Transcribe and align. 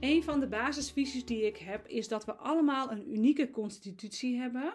Een 0.00 0.22
van 0.22 0.40
de 0.40 0.46
basisvisies 0.46 1.24
die 1.24 1.46
ik 1.46 1.56
heb 1.56 1.86
is 1.86 2.08
dat 2.08 2.24
we 2.24 2.34
allemaal 2.34 2.90
een 2.90 3.12
unieke 3.12 3.50
constitutie 3.50 4.38
hebben. 4.38 4.74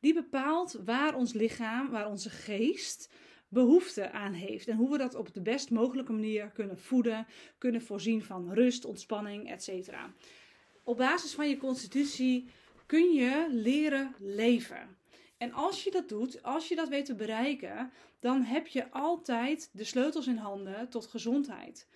Die 0.00 0.14
bepaalt 0.14 0.78
waar 0.84 1.14
ons 1.14 1.32
lichaam, 1.32 1.90
waar 1.90 2.08
onze 2.08 2.30
geest 2.30 3.10
behoefte 3.48 4.10
aan 4.10 4.32
heeft. 4.32 4.68
En 4.68 4.76
hoe 4.76 4.90
we 4.90 4.98
dat 4.98 5.14
op 5.14 5.34
de 5.34 5.40
best 5.40 5.70
mogelijke 5.70 6.12
manier 6.12 6.50
kunnen 6.50 6.78
voeden, 6.78 7.26
kunnen 7.58 7.82
voorzien 7.82 8.22
van 8.22 8.52
rust, 8.52 8.84
ontspanning, 8.84 9.50
etc. 9.50 9.94
Op 10.82 10.96
basis 10.96 11.34
van 11.34 11.48
je 11.48 11.56
constitutie 11.56 12.48
kun 12.86 13.12
je 13.12 13.46
leren 13.50 14.14
leven. 14.18 14.98
En 15.38 15.52
als 15.52 15.84
je 15.84 15.90
dat 15.90 16.08
doet, 16.08 16.42
als 16.42 16.68
je 16.68 16.74
dat 16.74 16.88
weet 16.88 17.04
te 17.04 17.14
bereiken, 17.14 17.92
dan 18.18 18.42
heb 18.42 18.66
je 18.66 18.90
altijd 18.90 19.70
de 19.72 19.84
sleutels 19.84 20.26
in 20.26 20.36
handen 20.36 20.88
tot 20.88 21.06
gezondheid. 21.06 21.88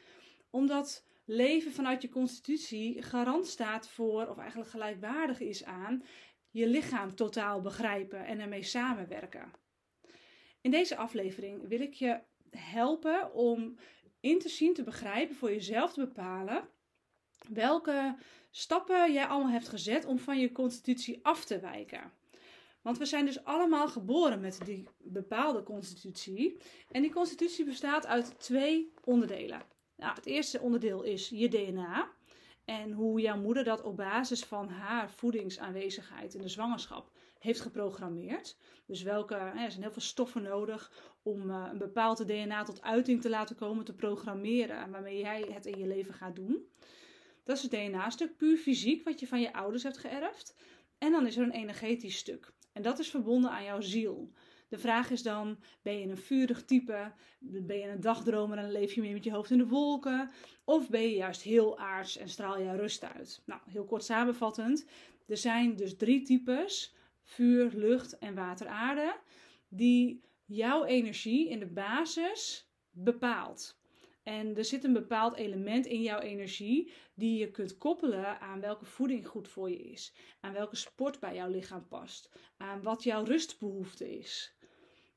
Omdat 0.50 1.04
leven 1.24 1.72
vanuit 1.72 2.02
je 2.02 2.08
constitutie 2.08 3.02
garant 3.02 3.46
staat 3.46 3.88
voor, 3.88 4.28
of 4.28 4.38
eigenlijk 4.38 4.70
gelijkwaardig 4.70 5.40
is 5.40 5.64
aan, 5.64 6.02
je 6.50 6.66
lichaam 6.66 7.14
totaal 7.14 7.60
begrijpen 7.60 8.26
en 8.26 8.40
ermee 8.40 8.62
samenwerken. 8.62 9.52
In 10.60 10.70
deze 10.70 10.96
aflevering 10.96 11.68
wil 11.68 11.80
ik 11.80 11.94
je 11.94 12.20
helpen 12.50 13.34
om 13.34 13.78
in 14.20 14.38
te 14.38 14.48
zien, 14.48 14.74
te 14.74 14.82
begrijpen, 14.82 15.36
voor 15.36 15.50
jezelf 15.50 15.92
te 15.92 16.00
bepalen 16.00 16.68
welke 17.48 18.16
stappen 18.50 19.12
jij 19.12 19.26
allemaal 19.26 19.52
hebt 19.52 19.68
gezet 19.68 20.04
om 20.04 20.18
van 20.18 20.38
je 20.38 20.52
constitutie 20.52 21.18
af 21.22 21.44
te 21.44 21.60
wijken. 21.60 22.12
Want 22.82 22.98
we 22.98 23.04
zijn 23.04 23.24
dus 23.24 23.44
allemaal 23.44 23.88
geboren 23.88 24.40
met 24.40 24.60
die 24.64 24.88
bepaalde 24.98 25.62
constitutie. 25.62 26.60
En 26.90 27.02
die 27.02 27.12
constitutie 27.12 27.64
bestaat 27.64 28.06
uit 28.06 28.40
twee 28.40 28.92
onderdelen. 29.04 29.62
Nou, 29.96 30.14
het 30.14 30.26
eerste 30.26 30.60
onderdeel 30.60 31.02
is 31.02 31.28
je 31.28 31.48
DNA. 31.48 32.12
En 32.64 32.92
hoe 32.92 33.20
jouw 33.20 33.40
moeder 33.40 33.64
dat 33.64 33.82
op 33.82 33.96
basis 33.96 34.44
van 34.44 34.68
haar 34.68 35.10
voedingsaanwezigheid 35.10 36.34
in 36.34 36.42
de 36.42 36.48
zwangerschap 36.48 37.10
heeft 37.38 37.60
geprogrammeerd. 37.60 38.56
Dus 38.86 39.02
welke, 39.02 39.34
er 39.34 39.70
zijn 39.70 39.82
heel 39.82 39.92
veel 39.92 40.02
stoffen 40.02 40.42
nodig 40.42 40.92
om 41.22 41.50
uh, 41.50 41.68
een 41.72 41.78
bepaald 41.78 42.26
DNA 42.26 42.62
tot 42.62 42.82
uiting 42.82 43.20
te 43.20 43.30
laten 43.30 43.56
komen, 43.56 43.84
te 43.84 43.94
programmeren, 43.94 44.90
waarmee 44.90 45.18
jij 45.18 45.48
het 45.52 45.66
in 45.66 45.78
je 45.78 45.86
leven 45.86 46.14
gaat 46.14 46.36
doen. 46.36 46.68
Dat 47.42 47.56
is 47.56 47.62
het 47.62 47.70
DNA-stuk, 47.70 48.36
puur 48.36 48.56
fysiek, 48.56 49.04
wat 49.04 49.20
je 49.20 49.26
van 49.26 49.40
je 49.40 49.52
ouders 49.52 49.82
hebt 49.82 49.98
geërfd. 49.98 50.54
En 50.98 51.10
dan 51.10 51.26
is 51.26 51.36
er 51.36 51.42
een 51.42 51.50
energetisch 51.50 52.16
stuk. 52.16 52.52
En 52.72 52.82
dat 52.82 52.98
is 52.98 53.10
verbonden 53.10 53.50
aan 53.50 53.64
jouw 53.64 53.80
ziel. 53.80 54.32
De 54.68 54.78
vraag 54.78 55.10
is 55.10 55.22
dan: 55.22 55.58
ben 55.82 55.98
je 55.98 56.08
een 56.08 56.16
vurig 56.16 56.64
type? 56.64 57.12
Ben 57.38 57.78
je 57.78 57.88
een 57.88 58.00
dagdromer 58.00 58.58
en 58.58 58.72
leef 58.72 58.92
je 58.92 59.00
meer 59.00 59.12
met 59.12 59.24
je 59.24 59.32
hoofd 59.32 59.50
in 59.50 59.58
de 59.58 59.66
wolken? 59.66 60.30
Of 60.64 60.90
ben 60.90 61.02
je 61.02 61.14
juist 61.14 61.42
heel 61.42 61.78
aards 61.78 62.16
en 62.16 62.28
straal 62.28 62.58
je 62.58 62.76
rust 62.76 63.04
uit? 63.04 63.42
Nou, 63.46 63.60
heel 63.70 63.84
kort 63.84 64.04
samenvattend: 64.04 64.86
er 65.26 65.36
zijn 65.36 65.76
dus 65.76 65.96
drie 65.96 66.22
types: 66.22 66.94
vuur, 67.22 67.70
lucht 67.74 68.18
en 68.18 68.34
water, 68.34 68.66
aarde, 68.66 69.16
die 69.68 70.22
jouw 70.44 70.84
energie 70.84 71.48
in 71.48 71.58
de 71.58 71.66
basis 71.66 72.68
bepaalt. 72.90 73.82
En 74.24 74.56
er 74.56 74.64
zit 74.64 74.84
een 74.84 74.92
bepaald 74.92 75.36
element 75.36 75.86
in 75.86 76.02
jouw 76.02 76.18
energie 76.18 76.92
die 77.14 77.38
je 77.38 77.50
kunt 77.50 77.78
koppelen 77.78 78.40
aan 78.40 78.60
welke 78.60 78.84
voeding 78.84 79.26
goed 79.26 79.48
voor 79.48 79.70
je 79.70 79.82
is, 79.82 80.14
aan 80.40 80.52
welke 80.52 80.76
sport 80.76 81.20
bij 81.20 81.34
jouw 81.34 81.50
lichaam 81.50 81.88
past, 81.88 82.30
aan 82.56 82.82
wat 82.82 83.02
jouw 83.02 83.24
rustbehoefte 83.24 84.18
is. 84.18 84.56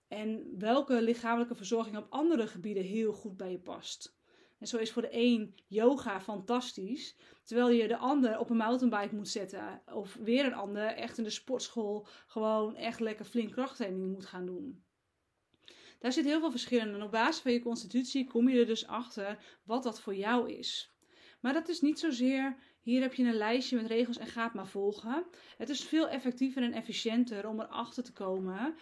En 0.07 0.55
welke 0.57 1.01
lichamelijke 1.01 1.55
verzorging 1.55 1.97
op 1.97 2.07
andere 2.09 2.47
gebieden 2.47 2.83
heel 2.83 3.13
goed 3.13 3.37
bij 3.37 3.51
je 3.51 3.59
past. 3.59 4.15
En 4.57 4.67
zo 4.67 4.77
is 4.77 4.91
voor 4.91 5.01
de 5.01 5.09
een 5.11 5.55
yoga 5.67 6.21
fantastisch, 6.21 7.15
terwijl 7.43 7.69
je 7.69 7.87
de 7.87 7.97
ander 7.97 8.39
op 8.39 8.49
een 8.49 8.57
mountainbike 8.57 9.15
moet 9.15 9.27
zetten. 9.27 9.81
Of 9.93 10.13
weer 10.13 10.45
een 10.45 10.53
ander 10.53 10.85
echt 10.85 11.17
in 11.17 11.23
de 11.23 11.29
sportschool 11.29 12.07
gewoon 12.27 12.75
echt 12.75 12.99
lekker 12.99 13.25
flink 13.25 13.51
krachttraining 13.51 14.11
moet 14.11 14.25
gaan 14.25 14.45
doen. 14.45 14.85
Daar 15.99 16.11
zit 16.11 16.25
heel 16.25 16.39
veel 16.39 16.51
verschil 16.51 16.79
in. 16.79 17.03
Op 17.03 17.11
basis 17.11 17.41
van 17.41 17.51
je 17.51 17.61
constitutie 17.61 18.27
kom 18.27 18.49
je 18.49 18.59
er 18.59 18.65
dus 18.65 18.87
achter 18.87 19.59
wat 19.63 19.83
dat 19.83 20.01
voor 20.01 20.15
jou 20.15 20.51
is. 20.51 20.95
Maar 21.41 21.53
dat 21.53 21.69
is 21.69 21.81
niet 21.81 21.99
zozeer, 21.99 22.57
hier 22.81 23.01
heb 23.01 23.13
je 23.13 23.23
een 23.23 23.33
lijstje 23.33 23.75
met 23.75 23.87
regels 23.87 24.17
en 24.17 24.27
gaat 24.27 24.53
maar 24.53 24.67
volgen. 24.67 25.25
Het 25.57 25.69
is 25.69 25.83
veel 25.83 26.09
effectiever 26.09 26.63
en 26.63 26.73
efficiënter 26.73 27.47
om 27.47 27.59
erachter 27.59 28.03
te 28.03 28.13
komen 28.13 28.75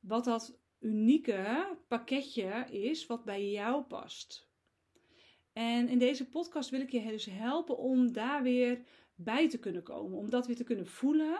wat 0.00 0.24
dat 0.24 0.58
unieke 0.80 1.76
pakketje 1.88 2.66
is 2.70 3.06
wat 3.06 3.24
bij 3.24 3.50
jou 3.50 3.82
past. 3.82 4.48
En 5.52 5.88
in 5.88 5.98
deze 5.98 6.28
podcast 6.28 6.70
wil 6.70 6.80
ik 6.80 6.90
je 6.90 7.06
dus 7.06 7.24
helpen 7.24 7.76
om 7.76 8.12
daar 8.12 8.42
weer 8.42 8.82
bij 9.14 9.48
te 9.48 9.58
kunnen 9.58 9.82
komen, 9.82 10.18
om 10.18 10.30
dat 10.30 10.46
weer 10.46 10.56
te 10.56 10.64
kunnen 10.64 10.86
voelen 10.86 11.38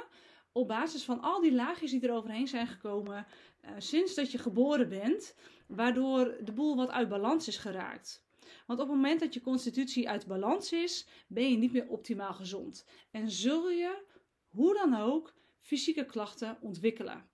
op 0.59 0.69
basis 0.69 1.05
van 1.05 1.21
al 1.21 1.41
die 1.41 1.53
laagjes 1.53 1.91
die 1.91 2.01
er 2.01 2.15
overheen 2.15 2.49
zijn 2.49 2.67
gekomen 2.67 3.27
uh, 3.65 3.71
sinds 3.79 4.15
dat 4.15 4.33
je 4.33 4.39
geboren 4.39 4.89
bent, 4.89 5.35
waardoor 5.67 6.37
de 6.45 6.53
boel 6.53 6.77
wat 6.77 6.91
uit 6.91 7.09
balans 7.09 7.49
is 7.49 7.57
geraakt. 7.57 8.23
Want 8.67 8.81
op 8.81 8.87
het 8.87 8.97
moment 8.97 9.21
dat 9.21 9.35
je 9.35 9.41
constitutie 9.41 10.09
uit 10.09 10.27
balans 10.27 10.73
is, 10.73 11.07
ben 11.27 11.51
je 11.51 11.57
niet 11.57 11.73
meer 11.73 11.89
optimaal 11.89 12.35
gezond. 12.35 12.85
En 13.11 13.31
zul 13.31 13.71
je, 13.71 14.03
hoe 14.49 14.75
dan 14.75 14.95
ook, 14.95 15.35
fysieke 15.61 16.07
klachten 16.07 16.59
ontwikkelen. 16.61 17.29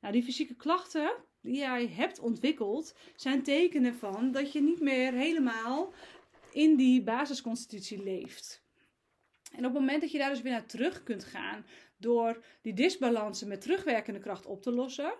Nou, 0.00 0.12
die 0.12 0.22
fysieke 0.22 0.54
klachten 0.54 1.12
die 1.40 1.56
jij 1.56 1.88
hebt 1.88 2.18
ontwikkeld, 2.18 2.94
zijn 3.16 3.42
tekenen 3.42 3.94
van 3.94 4.32
dat 4.32 4.52
je 4.52 4.62
niet 4.62 4.80
meer 4.80 5.12
helemaal 5.12 5.92
in 6.52 6.76
die 6.76 7.02
basisconstitutie 7.02 8.02
leeft. 8.02 8.62
En 9.52 9.58
op 9.58 9.72
het 9.72 9.80
moment 9.80 10.00
dat 10.00 10.10
je 10.10 10.18
daar 10.18 10.30
dus 10.30 10.42
weer 10.42 10.52
naar 10.52 10.66
terug 10.66 11.02
kunt 11.02 11.24
gaan 11.24 11.64
door 12.02 12.44
die 12.60 12.72
disbalansen 12.72 13.48
met 13.48 13.60
terugwerkende 13.60 14.20
kracht 14.20 14.46
op 14.46 14.62
te 14.62 14.72
lossen, 14.72 15.14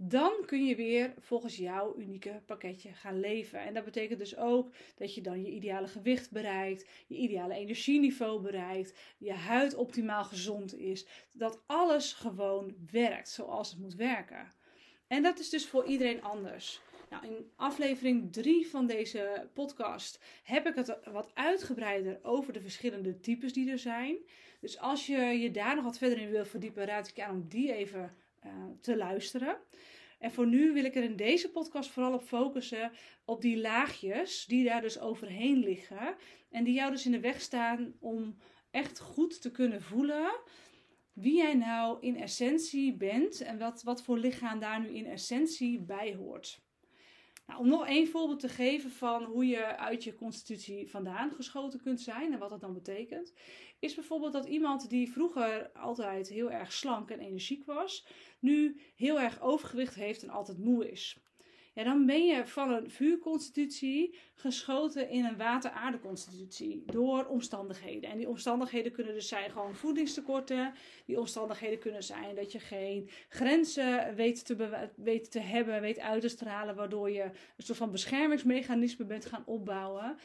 dan 0.00 0.32
kun 0.46 0.64
je 0.64 0.76
weer 0.76 1.14
volgens 1.18 1.56
jouw 1.56 1.94
unieke 1.98 2.42
pakketje 2.46 2.92
gaan 2.92 3.20
leven. 3.20 3.60
En 3.60 3.74
dat 3.74 3.84
betekent 3.84 4.18
dus 4.18 4.36
ook 4.36 4.74
dat 4.96 5.14
je 5.14 5.20
dan 5.20 5.42
je 5.42 5.50
ideale 5.50 5.88
gewicht 5.88 6.30
bereikt, 6.30 6.88
je 7.06 7.16
ideale 7.16 7.54
energieniveau 7.54 8.42
bereikt, 8.42 8.98
je 9.18 9.32
huid 9.32 9.74
optimaal 9.74 10.24
gezond 10.24 10.74
is, 10.74 11.06
dat 11.32 11.62
alles 11.66 12.12
gewoon 12.12 12.74
werkt 12.90 13.28
zoals 13.28 13.70
het 13.70 13.78
moet 13.78 13.94
werken. 13.94 14.52
En 15.06 15.22
dat 15.22 15.38
is 15.38 15.48
dus 15.48 15.66
voor 15.66 15.84
iedereen 15.84 16.22
anders. 16.22 16.80
Nou, 17.10 17.26
in 17.26 17.50
aflevering 17.56 18.32
3 18.32 18.66
van 18.68 18.86
deze 18.86 19.48
podcast 19.54 20.20
heb 20.42 20.66
ik 20.66 20.74
het 20.74 20.98
wat 21.12 21.30
uitgebreider 21.34 22.18
over 22.22 22.52
de 22.52 22.60
verschillende 22.60 23.20
types 23.20 23.52
die 23.52 23.70
er 23.70 23.78
zijn. 23.78 24.16
Dus 24.60 24.78
als 24.78 25.06
je 25.06 25.16
je 25.16 25.50
daar 25.50 25.74
nog 25.74 25.84
wat 25.84 25.98
verder 25.98 26.18
in 26.18 26.30
wil 26.30 26.44
verdiepen, 26.44 26.84
raad 26.84 27.08
ik 27.08 27.16
je 27.16 27.24
aan 27.24 27.34
om 27.34 27.48
die 27.48 27.72
even 27.72 28.14
uh, 28.46 28.52
te 28.80 28.96
luisteren. 28.96 29.56
En 30.18 30.32
voor 30.32 30.46
nu 30.46 30.72
wil 30.72 30.84
ik 30.84 30.94
er 30.94 31.02
in 31.02 31.16
deze 31.16 31.50
podcast 31.50 31.90
vooral 31.90 32.12
op 32.12 32.22
focussen 32.22 32.92
op 33.24 33.40
die 33.40 33.60
laagjes 33.60 34.44
die 34.44 34.64
daar 34.64 34.80
dus 34.80 35.00
overheen 35.00 35.58
liggen. 35.58 36.16
En 36.50 36.64
die 36.64 36.74
jou 36.74 36.90
dus 36.90 37.06
in 37.06 37.12
de 37.12 37.20
weg 37.20 37.40
staan 37.40 37.94
om 38.00 38.36
echt 38.70 39.00
goed 39.00 39.42
te 39.42 39.50
kunnen 39.50 39.82
voelen 39.82 40.40
wie 41.20 41.36
jij 41.36 41.54
nou 41.54 41.98
in 42.00 42.16
essentie 42.16 42.96
bent 42.96 43.40
en 43.40 43.58
wat, 43.58 43.82
wat 43.82 44.02
voor 44.02 44.18
lichaam 44.18 44.58
daar 44.58 44.80
nu 44.80 44.88
in 44.88 45.06
essentie 45.06 45.80
bij 45.80 46.14
hoort. 46.14 46.60
Nou, 47.48 47.60
om 47.60 47.68
nog 47.68 47.86
één 47.86 48.08
voorbeeld 48.08 48.40
te 48.40 48.48
geven 48.48 48.90
van 48.90 49.24
hoe 49.24 49.46
je 49.46 49.76
uit 49.76 50.04
je 50.04 50.14
constitutie 50.14 50.90
vandaan 50.90 51.32
geschoten 51.32 51.80
kunt 51.80 52.00
zijn 52.00 52.32
en 52.32 52.38
wat 52.38 52.50
dat 52.50 52.60
dan 52.60 52.72
betekent, 52.72 53.32
is 53.78 53.94
bijvoorbeeld 53.94 54.32
dat 54.32 54.46
iemand 54.46 54.88
die 54.88 55.12
vroeger 55.12 55.70
altijd 55.72 56.28
heel 56.28 56.50
erg 56.50 56.72
slank 56.72 57.10
en 57.10 57.20
energiek 57.20 57.64
was, 57.64 58.06
nu 58.40 58.80
heel 58.96 59.20
erg 59.20 59.40
overgewicht 59.40 59.94
heeft 59.94 60.22
en 60.22 60.30
altijd 60.30 60.58
moe 60.58 60.90
is 60.90 61.18
ja, 61.78 61.84
dan 61.84 62.06
ben 62.06 62.26
je 62.26 62.46
van 62.46 62.70
een 62.70 62.90
vuurconstitutie 62.90 64.18
geschoten 64.34 65.08
in 65.08 65.24
een 65.24 65.36
water-aarde-constitutie 65.36 66.82
door 66.86 67.24
omstandigheden. 67.24 68.10
En 68.10 68.18
die 68.18 68.28
omstandigheden 68.28 68.92
kunnen 68.92 69.14
dus 69.14 69.28
zijn 69.28 69.50
gewoon 69.50 69.74
voedingstekorten. 69.74 70.72
Die 71.06 71.18
omstandigheden 71.18 71.78
kunnen 71.78 72.02
zijn 72.02 72.34
dat 72.34 72.52
je 72.52 72.58
geen 72.58 73.10
grenzen 73.28 74.14
weet 74.14 74.46
te, 74.46 74.88
weet 74.96 75.30
te 75.30 75.40
hebben, 75.40 75.80
weet 75.80 75.98
uit 75.98 76.20
te 76.20 76.28
stralen, 76.28 76.74
waardoor 76.74 77.10
je 77.10 77.22
een 77.22 77.64
soort 77.64 77.78
van 77.78 77.90
beschermingsmechanisme 77.90 79.04
bent 79.04 79.26
gaan 79.26 79.46
opbouwen. 79.46 80.16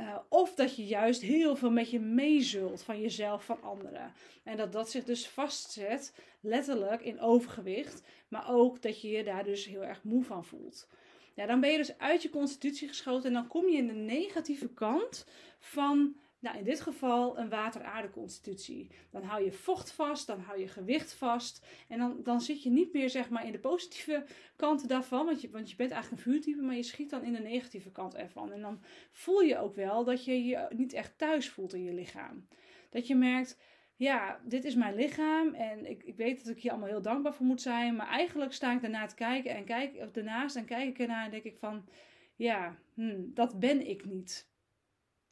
Uh, 0.00 0.16
of 0.28 0.54
dat 0.54 0.76
je 0.76 0.86
juist 0.86 1.22
heel 1.22 1.56
veel 1.56 1.70
met 1.70 1.90
je 1.90 2.00
meezult 2.00 2.82
van 2.82 3.00
jezelf, 3.00 3.44
van 3.44 3.62
anderen. 3.62 4.12
En 4.42 4.56
dat 4.56 4.72
dat 4.72 4.90
zich 4.90 5.04
dus 5.04 5.28
vastzet, 5.28 6.14
letterlijk 6.40 7.02
in 7.02 7.20
overgewicht. 7.20 8.02
Maar 8.28 8.50
ook 8.50 8.82
dat 8.82 9.00
je 9.00 9.08
je 9.08 9.24
daar 9.24 9.44
dus 9.44 9.66
heel 9.66 9.84
erg 9.84 10.02
moe 10.02 10.24
van 10.24 10.44
voelt. 10.44 10.88
Ja, 11.34 11.46
dan 11.46 11.60
ben 11.60 11.70
je 11.70 11.76
dus 11.76 11.98
uit 11.98 12.22
je 12.22 12.30
constitutie 12.30 12.88
geschoten 12.88 13.26
en 13.26 13.32
dan 13.32 13.46
kom 13.46 13.68
je 13.68 13.76
in 13.76 13.86
de 13.86 13.92
negatieve 13.92 14.68
kant 14.68 15.26
van 15.58 16.16
Nou, 16.40 16.58
in 16.58 16.64
dit 16.64 16.80
geval 16.80 17.38
een 17.38 17.48
water-aarde-constitutie. 17.48 18.90
Dan 19.10 19.22
hou 19.22 19.44
je 19.44 19.52
vocht 19.52 19.92
vast, 19.92 20.26
dan 20.26 20.40
hou 20.40 20.58
je 20.58 20.68
gewicht 20.68 21.12
vast. 21.12 21.66
En 21.88 21.98
dan, 21.98 22.22
dan 22.22 22.40
zit 22.40 22.62
je 22.62 22.70
niet 22.70 22.92
meer 22.92 23.10
zeg 23.10 23.28
maar, 23.30 23.46
in 23.46 23.52
de 23.52 23.58
positieve 23.58 24.24
kant 24.56 24.88
daarvan. 24.88 25.26
Want 25.26 25.40
je, 25.40 25.50
want 25.50 25.70
je 25.70 25.76
bent 25.76 25.90
eigenlijk 25.90 26.22
een 26.22 26.32
vuurtype, 26.32 26.62
maar 26.62 26.76
je 26.76 26.82
schiet 26.82 27.10
dan 27.10 27.24
in 27.24 27.32
de 27.32 27.40
negatieve 27.40 27.90
kant 27.90 28.14
ervan. 28.14 28.52
En 28.52 28.60
dan 28.60 28.82
voel 29.12 29.40
je 29.40 29.58
ook 29.58 29.74
wel 29.74 30.04
dat 30.04 30.24
je 30.24 30.44
je 30.44 30.66
niet 30.76 30.92
echt 30.92 31.18
thuis 31.18 31.48
voelt 31.48 31.74
in 31.74 31.84
je 31.84 31.94
lichaam. 31.94 32.46
Dat 32.90 33.06
je 33.06 33.14
merkt, 33.14 33.58
ja, 33.96 34.40
dit 34.44 34.64
is 34.64 34.74
mijn 34.74 34.94
lichaam 34.94 35.54
en 35.54 35.90
ik, 35.90 36.02
ik 36.02 36.16
weet 36.16 36.44
dat 36.44 36.56
ik 36.56 36.62
hier 36.62 36.70
allemaal 36.70 36.88
heel 36.88 37.02
dankbaar 37.02 37.34
voor 37.34 37.46
moet 37.46 37.62
zijn. 37.62 37.96
Maar 37.96 38.08
eigenlijk 38.08 38.52
sta 38.52 38.72
ik 38.72 38.80
daarna 38.80 39.06
te 39.06 39.14
kijken 39.14 39.54
en 39.54 39.64
kijk, 39.64 39.96
of 39.96 40.10
daarnaast 40.10 40.56
en 40.56 40.64
kijk 40.64 40.88
ik 40.88 40.98
ernaar 40.98 41.24
en 41.24 41.30
denk 41.30 41.44
ik 41.44 41.56
van, 41.56 41.88
ja, 42.36 42.78
hm, 42.94 43.20
dat 43.24 43.58
ben 43.58 43.88
ik 43.88 44.04
niet. 44.04 44.48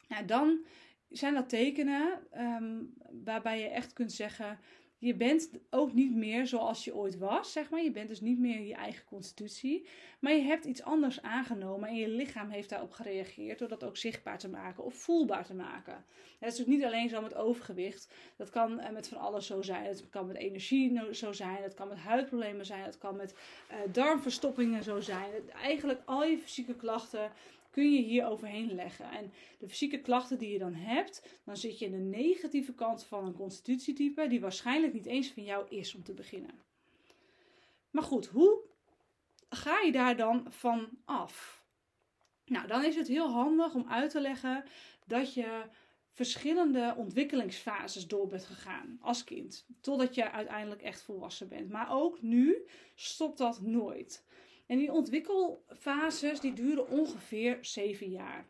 Nou, 0.07 0.25
dan 0.25 0.65
zijn 1.09 1.33
dat 1.33 1.49
tekenen 1.49 2.19
ehm, 2.31 2.77
waarbij 3.23 3.59
je 3.59 3.67
echt 3.67 3.93
kunt 3.93 4.11
zeggen: 4.11 4.59
je 4.99 5.15
bent 5.15 5.49
ook 5.69 5.93
niet 5.93 6.15
meer 6.15 6.47
zoals 6.47 6.83
je 6.83 6.95
ooit 6.95 7.17
was, 7.17 7.51
zeg 7.51 7.69
maar. 7.69 7.83
Je 7.83 7.91
bent 7.91 8.09
dus 8.09 8.21
niet 8.21 8.39
meer 8.39 8.61
je 8.61 8.73
eigen 8.73 9.05
constitutie. 9.05 9.87
Maar 10.19 10.33
je 10.33 10.41
hebt 10.41 10.65
iets 10.65 10.83
anders 10.83 11.21
aangenomen 11.21 11.89
en 11.89 11.95
je 11.95 12.07
lichaam 12.07 12.49
heeft 12.49 12.69
daarop 12.69 12.91
gereageerd 12.91 13.59
door 13.59 13.67
dat 13.67 13.83
ook 13.83 13.97
zichtbaar 13.97 14.37
te 14.37 14.49
maken 14.49 14.83
of 14.83 14.93
voelbaar 14.93 15.45
te 15.45 15.53
maken. 15.53 15.93
Het 15.93 16.51
is 16.53 16.57
natuurlijk 16.57 16.77
niet 16.77 16.83
alleen 16.83 17.09
zo 17.09 17.21
met 17.21 17.35
overgewicht. 17.35 18.13
Dat 18.35 18.49
kan 18.49 18.79
eh, 18.79 18.91
met 18.91 19.07
van 19.07 19.17
alles 19.17 19.45
zo 19.45 19.61
zijn. 19.61 19.83
Het 19.83 20.09
kan 20.09 20.27
met 20.27 20.35
energie 20.35 21.13
zo 21.13 21.31
zijn. 21.31 21.63
Het 21.63 21.73
kan 21.73 21.87
met 21.87 21.97
huidproblemen 21.97 22.65
zijn. 22.65 22.83
Het 22.83 22.97
kan 22.97 23.15
met 23.15 23.35
uh, 23.71 23.93
darmverstoppingen 23.93 24.83
zo 24.83 24.99
zijn. 24.99 25.31
eigenlijk 25.61 26.01
al 26.05 26.23
je 26.23 26.37
fysieke 26.37 26.75
klachten 26.75 27.31
kun 27.79 27.91
je 27.93 28.01
hier 28.01 28.25
overheen 28.25 28.75
leggen. 28.75 29.11
En 29.11 29.33
de 29.59 29.67
fysieke 29.67 29.99
klachten 29.99 30.37
die 30.37 30.51
je 30.51 30.59
dan 30.59 30.73
hebt, 30.73 31.39
dan 31.45 31.57
zit 31.57 31.79
je 31.79 31.85
in 31.85 31.91
de 31.91 32.17
negatieve 32.17 32.73
kant 32.73 33.03
van 33.03 33.25
een 33.25 33.33
constitutietype, 33.33 34.27
die 34.27 34.41
waarschijnlijk 34.41 34.93
niet 34.93 35.05
eens 35.05 35.31
van 35.31 35.43
jou 35.43 35.67
is 35.69 35.95
om 35.95 36.03
te 36.03 36.13
beginnen. 36.13 36.61
Maar 37.91 38.03
goed, 38.03 38.25
hoe 38.25 38.61
ga 39.49 39.79
je 39.79 39.91
daar 39.91 40.17
dan 40.17 40.45
van 40.49 40.89
af? 41.05 41.63
Nou, 42.45 42.67
dan 42.67 42.83
is 42.83 42.95
het 42.95 43.07
heel 43.07 43.29
handig 43.29 43.73
om 43.73 43.89
uit 43.89 44.11
te 44.11 44.21
leggen 44.21 44.63
dat 45.05 45.33
je 45.33 45.63
verschillende 46.11 46.93
ontwikkelingsfases 46.97 48.07
door 48.07 48.27
bent 48.27 48.45
gegaan 48.45 48.97
als 49.01 49.23
kind. 49.23 49.65
Totdat 49.81 50.15
je 50.15 50.31
uiteindelijk 50.31 50.81
echt 50.81 51.01
volwassen 51.01 51.47
bent. 51.47 51.69
Maar 51.69 51.91
ook 51.91 52.21
nu 52.21 52.67
stopt 52.95 53.37
dat 53.37 53.61
nooit. 53.61 54.25
En 54.69 54.77
die 54.77 54.91
ontwikkelfases 54.91 56.39
die 56.39 56.53
duren 56.53 56.89
ongeveer 56.89 57.57
7 57.61 58.09
jaar. 58.09 58.47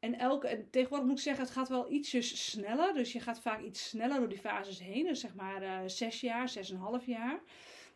En, 0.00 0.18
elke, 0.18 0.48
en 0.48 0.70
tegenwoordig 0.70 1.08
moet 1.08 1.16
ik 1.16 1.22
zeggen, 1.22 1.44
het 1.44 1.52
gaat 1.52 1.68
wel 1.68 1.90
ietsjes 1.90 2.50
sneller. 2.50 2.94
Dus 2.94 3.12
je 3.12 3.20
gaat 3.20 3.40
vaak 3.40 3.62
iets 3.62 3.88
sneller 3.88 4.18
door 4.18 4.28
die 4.28 4.38
fases 4.38 4.80
heen. 4.80 5.04
Dus 5.04 5.20
zeg 5.20 5.34
maar 5.34 5.62
uh, 5.62 5.78
6 5.86 6.20
jaar, 6.20 6.52
6,5 7.00 7.04
jaar. 7.04 7.40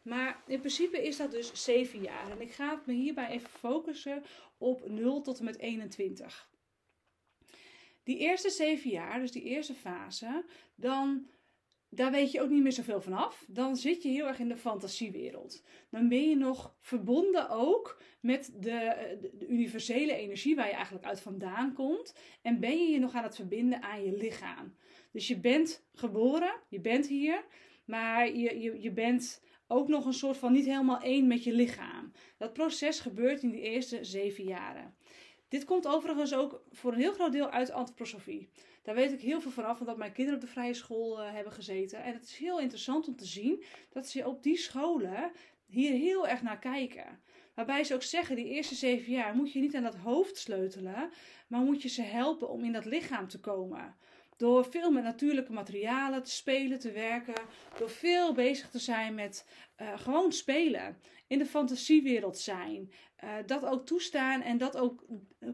Maar 0.03 0.43
in 0.47 0.59
principe 0.59 1.07
is 1.07 1.17
dat 1.17 1.31
dus 1.31 1.65
7 1.65 2.03
jaar. 2.03 2.31
En 2.31 2.41
ik 2.41 2.53
ga 2.53 2.83
me 2.87 2.93
hierbij 2.93 3.29
even 3.29 3.49
focussen 3.49 4.23
op 4.59 4.89
0 4.89 5.23
tot 5.23 5.39
en 5.39 5.45
met 5.45 5.59
21. 5.59 6.49
Die 8.03 8.19
eerste 8.19 8.51
7 8.51 8.91
jaar, 8.91 9.21
dus 9.21 9.33
die 9.33 9.43
eerste 9.43 9.75
fase, 9.75 10.45
dan 10.75 11.27
daar 11.97 12.11
weet 12.11 12.33
je 12.33 12.41
ook 12.41 12.51
niet 12.51 12.63
meer 12.63 12.73
zoveel 12.73 13.01
vanaf. 13.01 13.45
Dan 13.49 13.77
zit 13.77 14.03
je 14.03 14.09
heel 14.09 14.27
erg 14.27 14.39
in 14.39 14.49
de 14.49 14.57
fantasiewereld. 14.57 15.65
Dan 15.91 16.09
ben 16.09 16.29
je 16.29 16.37
nog 16.37 16.77
verbonden 16.81 17.51
ook 17.51 18.03
met 18.21 18.53
de, 18.55 19.29
de, 19.33 19.47
universele 19.47 20.15
energie 20.15 20.55
waar 20.55 20.67
je 20.67 20.75
eigenlijk 20.75 21.05
uit 21.05 21.21
vandaan 21.21 21.73
komt. 21.73 22.15
En 22.43 22.61
ben 22.61 22.79
je 22.79 22.93
je 22.93 22.99
nog 22.99 23.15
aan 23.15 23.23
het 23.23 23.35
verbinden 23.35 23.83
aan 23.83 24.05
je 24.05 24.17
lichaam. 24.17 24.75
Dus 25.13 25.29
je 25.29 25.41
bent 25.41 25.87
geboren, 25.95 26.61
je 26.69 26.81
bent 26.81 27.07
hier, 27.07 27.45
maar 27.85 28.37
je, 28.37 28.61
je, 28.61 28.81
je 28.81 28.93
bent 28.93 29.43
ook 29.67 29.89
nog 29.89 30.07
een 30.07 30.13
soort 30.13 30.37
van 30.37 30.53
niet 30.53 30.65
helemaal 30.65 31.01
één 31.01 31.27
met 31.27 31.45
je 31.45 31.53
lichaam. 31.53 32.13
Dat 32.37 32.53
proces 32.53 33.01
gebeurt 33.01 33.43
in 33.43 33.51
die 33.51 33.61
eerste 33.61 34.05
zeven 34.05 34.45
jaren. 34.45 34.95
Dit 35.49 35.65
komt 35.65 35.87
overigens 35.87 36.35
ook 36.35 36.63
voor 36.71 36.93
een 36.93 36.99
heel 36.99 37.13
groot 37.13 37.33
deel 37.33 37.51
uit 37.51 37.71
antroposofie. 37.71 38.49
Daar 38.83 38.95
weet 38.95 39.13
ik 39.13 39.21
heel 39.21 39.41
veel 39.41 39.51
vanaf, 39.51 39.81
omdat 39.81 39.97
mijn 39.97 40.13
kinderen 40.13 40.41
op 40.41 40.47
de 40.47 40.53
vrije 40.53 40.75
school 40.75 41.21
uh, 41.21 41.33
hebben 41.33 41.53
gezeten. 41.53 42.03
En 42.03 42.13
het 42.13 42.23
is 42.23 42.37
heel 42.37 42.61
interessant 42.61 43.09
om 43.09 43.17
te 43.17 43.27
zien 43.27 43.65
dat 43.91 44.09
ze 44.09 44.27
op 44.27 44.43
die 44.43 44.57
scholen 44.57 45.33
hier 45.67 45.93
heel 45.93 46.29
erg 46.29 46.43
naar 46.43 46.59
kijken. 46.59 47.21
Waarbij 47.55 47.85
ze 47.85 47.95
ook 47.95 48.03
zeggen, 48.03 48.37
die 48.37 48.49
eerste 48.49 48.75
zeven 48.75 49.13
jaar 49.13 49.35
moet 49.35 49.53
je 49.53 49.61
niet 49.61 49.75
aan 49.75 49.83
dat 49.83 49.97
hoofd 49.97 50.37
sleutelen, 50.37 51.11
maar 51.49 51.61
moet 51.61 51.83
je 51.83 51.89
ze 51.89 52.03
helpen 52.03 52.49
om 52.49 52.65
in 52.65 52.73
dat 52.73 52.85
lichaam 52.85 53.29
te 53.29 53.41
komen. 53.41 53.97
Door 54.37 54.65
veel 54.65 54.91
met 54.91 55.03
natuurlijke 55.03 55.53
materialen 55.53 56.23
te 56.23 56.31
spelen, 56.31 56.79
te 56.79 56.91
werken. 56.93 57.43
Door 57.79 57.91
veel 57.91 58.33
bezig 58.33 58.71
te 58.71 58.79
zijn 58.79 59.15
met 59.15 59.47
uh, 59.81 59.99
gewoon 59.99 60.33
spelen. 60.33 60.99
In 61.27 61.39
de 61.39 61.47
fantasiewereld 61.47 62.39
zijn. 62.39 62.93
Uh, 63.25 63.35
dat 63.47 63.65
ook 63.65 63.87
toestaan 63.87 64.43
en 64.43 64.59
dat 64.59 64.77
ook 64.77 65.05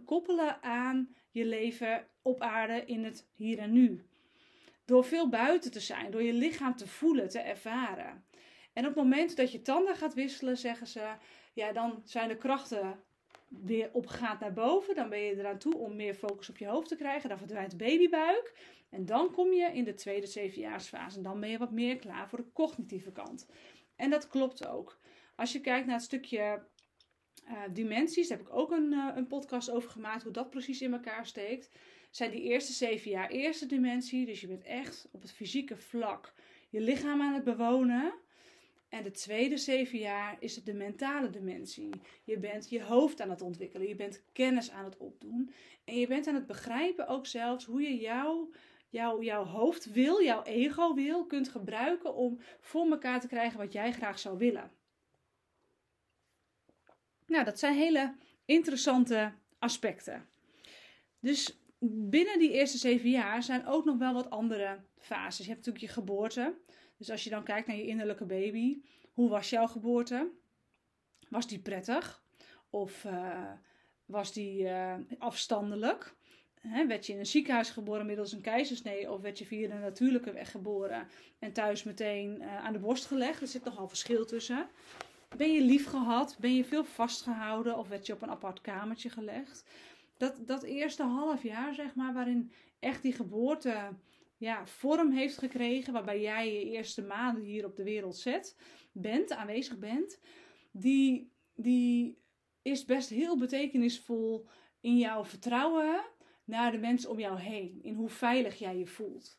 koppelen 0.05 0.63
aan 0.63 1.15
je 1.31 1.45
leven 1.45 2.07
op 2.23 2.41
aarde 2.41 2.85
in 2.85 3.05
het 3.05 3.27
hier 3.35 3.59
en 3.59 3.73
nu. 3.73 4.07
Door 4.85 5.05
veel 5.05 5.29
buiten 5.29 5.71
te 5.71 5.81
zijn, 5.81 6.11
door 6.11 6.23
je 6.23 6.33
lichaam 6.33 6.77
te 6.77 6.87
voelen, 6.87 7.29
te 7.29 7.39
ervaren. 7.39 8.25
En 8.73 8.87
op 8.87 8.95
het 8.95 9.05
moment 9.05 9.37
dat 9.37 9.53
je 9.53 9.63
tanden 9.63 9.97
gaat 9.97 10.15
wisselen, 10.15 10.59
zeggen 10.59 10.87
ze, 10.87 11.15
ja, 11.53 11.73
dan 11.73 12.03
zijn 12.05 12.29
de 12.29 12.37
krachten 12.37 13.01
weer 13.49 13.91
opgaat 13.93 14.41
naar 14.41 14.53
boven. 14.53 14.95
Dan 14.95 15.09
ben 15.09 15.19
je 15.19 15.39
eraan 15.39 15.59
toe 15.59 15.77
om 15.77 15.97
meer 15.97 16.15
focus 16.15 16.49
op 16.49 16.59
je 16.59 16.67
hoofd 16.67 16.89
te 16.89 16.97
krijgen. 16.97 17.29
Dan 17.29 17.39
verdwijnt 17.39 17.77
babybuik. 17.77 18.53
En 18.91 19.07
dan 19.07 19.33
kom 19.33 19.53
je 19.53 19.73
in 19.73 19.85
de 19.85 19.95
tweede 19.95 20.27
zevenjaarsfase. 20.27 21.17
En 21.17 21.23
dan 21.23 21.41
ben 21.41 21.51
je 21.51 21.59
wat 21.59 21.73
meer 21.73 21.97
klaar 21.97 22.29
voor 22.29 22.39
de 22.39 22.53
cognitieve 22.53 23.13
kant. 23.13 23.47
En 23.97 24.11
dat 24.11 24.29
klopt 24.29 24.67
ook. 24.67 24.99
Als 25.43 25.53
je 25.53 25.61
kijkt 25.61 25.87
naar 25.87 25.95
het 25.95 26.05
stukje 26.05 26.63
uh, 27.49 27.63
dimensies, 27.73 28.29
daar 28.29 28.39
heb 28.39 28.47
ik 28.47 28.55
ook 28.55 28.71
een, 28.71 28.93
uh, 28.93 29.11
een 29.15 29.27
podcast 29.27 29.71
over 29.71 29.91
gemaakt, 29.91 30.23
hoe 30.23 30.33
dat 30.33 30.51
precies 30.51 30.81
in 30.81 30.93
elkaar 30.93 31.27
steekt. 31.27 31.71
Zijn 32.11 32.31
die 32.31 32.43
eerste 32.43 32.73
zeven 32.73 33.11
jaar 33.11 33.31
eerste 33.31 33.67
dimensie, 33.67 34.27
dus 34.27 34.41
je 34.41 34.47
bent 34.47 34.63
echt 34.63 35.09
op 35.13 35.23
het 35.23 35.33
fysieke 35.33 35.77
vlak 35.77 36.35
je 36.71 36.81
lichaam 36.81 37.23
aan 37.23 37.35
het 37.35 37.45
bewonen. 37.45 38.15
En 38.89 39.03
de 39.03 39.11
tweede 39.11 39.57
zeven 39.57 39.99
jaar 39.99 40.37
is 40.41 40.57
het 40.57 40.67
de 40.67 40.75
mentale 40.75 41.31
dimensie. 41.31 41.91
Je 42.25 42.39
bent 42.39 42.69
je 42.71 42.83
hoofd 42.83 43.21
aan 43.21 43.31
het 43.31 43.43
ontwikkelen, 43.43 43.89
je 43.89 43.97
bent 43.97 44.25
kennis 44.33 44.71
aan 44.71 44.85
het 44.85 44.97
opdoen. 44.97 45.53
En 45.85 45.99
je 45.99 46.07
bent 46.07 46.27
aan 46.27 46.35
het 46.35 46.47
begrijpen 46.47 47.07
ook 47.07 47.27
zelfs 47.27 47.65
hoe 47.65 47.83
je 47.83 47.97
jouw, 47.97 48.51
jouw, 48.89 49.23
jouw 49.23 49.45
hoofd 49.45 49.93
wil, 49.93 50.23
jouw 50.23 50.43
ego 50.43 50.95
wil, 50.95 51.27
kunt 51.27 51.49
gebruiken 51.49 52.15
om 52.15 52.41
voor 52.61 52.91
elkaar 52.91 53.21
te 53.21 53.29
krijgen 53.29 53.59
wat 53.59 53.73
jij 53.73 53.93
graag 53.93 54.19
zou 54.19 54.39
willen. 54.39 54.81
Nou, 57.33 57.45
dat 57.45 57.59
zijn 57.59 57.75
hele 57.75 58.15
interessante 58.45 59.33
aspecten. 59.59 60.29
Dus 61.21 61.59
binnen 61.89 62.39
die 62.39 62.53
eerste 62.53 62.79
zeven 62.79 63.11
jaar 63.11 63.43
zijn 63.43 63.67
ook 63.67 63.85
nog 63.85 63.99
wel 63.99 64.13
wat 64.13 64.31
andere 64.31 64.79
fases. 64.99 65.47
Je 65.47 65.53
hebt 65.53 65.67
natuurlijk 65.67 65.85
je 65.85 66.01
geboorte. 66.01 66.55
Dus 66.99 67.11
als 67.11 67.25
je 67.25 67.31
dan 67.31 67.45
kijkt 67.45 67.67
naar 67.67 67.77
je 67.77 67.87
innerlijke 67.87 68.25
baby, 68.25 68.83
hoe 69.13 69.29
was 69.29 69.51
jouw 69.51 69.67
geboorte? 69.67 70.31
Was 71.29 71.47
die 71.47 71.59
prettig? 71.59 72.23
Of 72.71 73.05
uh, 73.05 73.53
was 74.05 74.33
die 74.33 74.63
uh, 74.63 74.95
afstandelijk? 75.19 76.15
He, 76.61 76.87
werd 76.87 77.07
je 77.07 77.13
in 77.13 77.19
een 77.19 77.27
ziekenhuis 77.27 77.71
geboren 77.71 78.07
middels 78.07 78.33
een 78.33 78.41
keizersnee 78.41 79.11
of 79.11 79.21
werd 79.21 79.39
je 79.39 79.47
via 79.47 79.69
de 79.69 79.75
natuurlijke 79.75 80.33
weg 80.33 80.51
geboren 80.51 81.09
en 81.39 81.53
thuis 81.53 81.83
meteen 81.83 82.43
uh, 82.43 82.65
aan 82.65 82.73
de 82.73 82.79
borst 82.79 83.07
gelegd? 83.07 83.41
Er 83.41 83.47
zit 83.47 83.65
nogal 83.65 83.89
verschil 83.89 84.25
tussen. 84.25 84.69
Ben 85.37 85.53
je 85.53 85.61
lief 85.61 85.87
gehad? 85.87 86.37
Ben 86.41 86.55
je 86.55 86.65
veel 86.65 86.85
vastgehouden 86.85 87.79
of 87.79 87.89
werd 87.89 88.07
je 88.07 88.13
op 88.13 88.23
een 88.23 88.31
apart 88.31 88.61
kamertje 88.61 89.11
gelegd? 89.11 89.65
Dat, 90.17 90.47
dat 90.47 90.63
eerste 90.63 91.03
half 91.03 91.43
jaar, 91.43 91.75
zeg 91.75 91.95
maar, 91.95 92.13
waarin 92.13 92.53
echt 92.79 93.03
die 93.03 93.13
geboorte 93.13 93.89
ja, 94.37 94.67
vorm 94.67 95.11
heeft 95.11 95.39
gekregen, 95.39 95.93
waarbij 95.93 96.21
jij 96.21 96.53
je 96.53 96.71
eerste 96.71 97.03
maanden 97.03 97.43
hier 97.43 97.65
op 97.65 97.77
de 97.77 97.83
wereld 97.83 98.17
zet, 98.17 98.57
bent, 98.93 99.33
aanwezig 99.33 99.79
bent, 99.79 100.21
die, 100.71 101.33
die 101.55 102.19
is 102.63 102.85
best 102.85 103.09
heel 103.09 103.39
betekenisvol 103.39 104.47
in 104.81 104.99
jouw 104.99 105.25
vertrouwen 105.25 106.01
naar 106.45 106.73
de 106.73 106.79
mensen 106.79 107.11
om 107.11 107.19
jou 107.19 107.41
heen, 107.41 107.79
in 107.83 107.95
hoe 107.95 108.09
veilig 108.09 108.59
jij 108.59 108.77
je 108.77 108.87
voelt. 108.87 109.39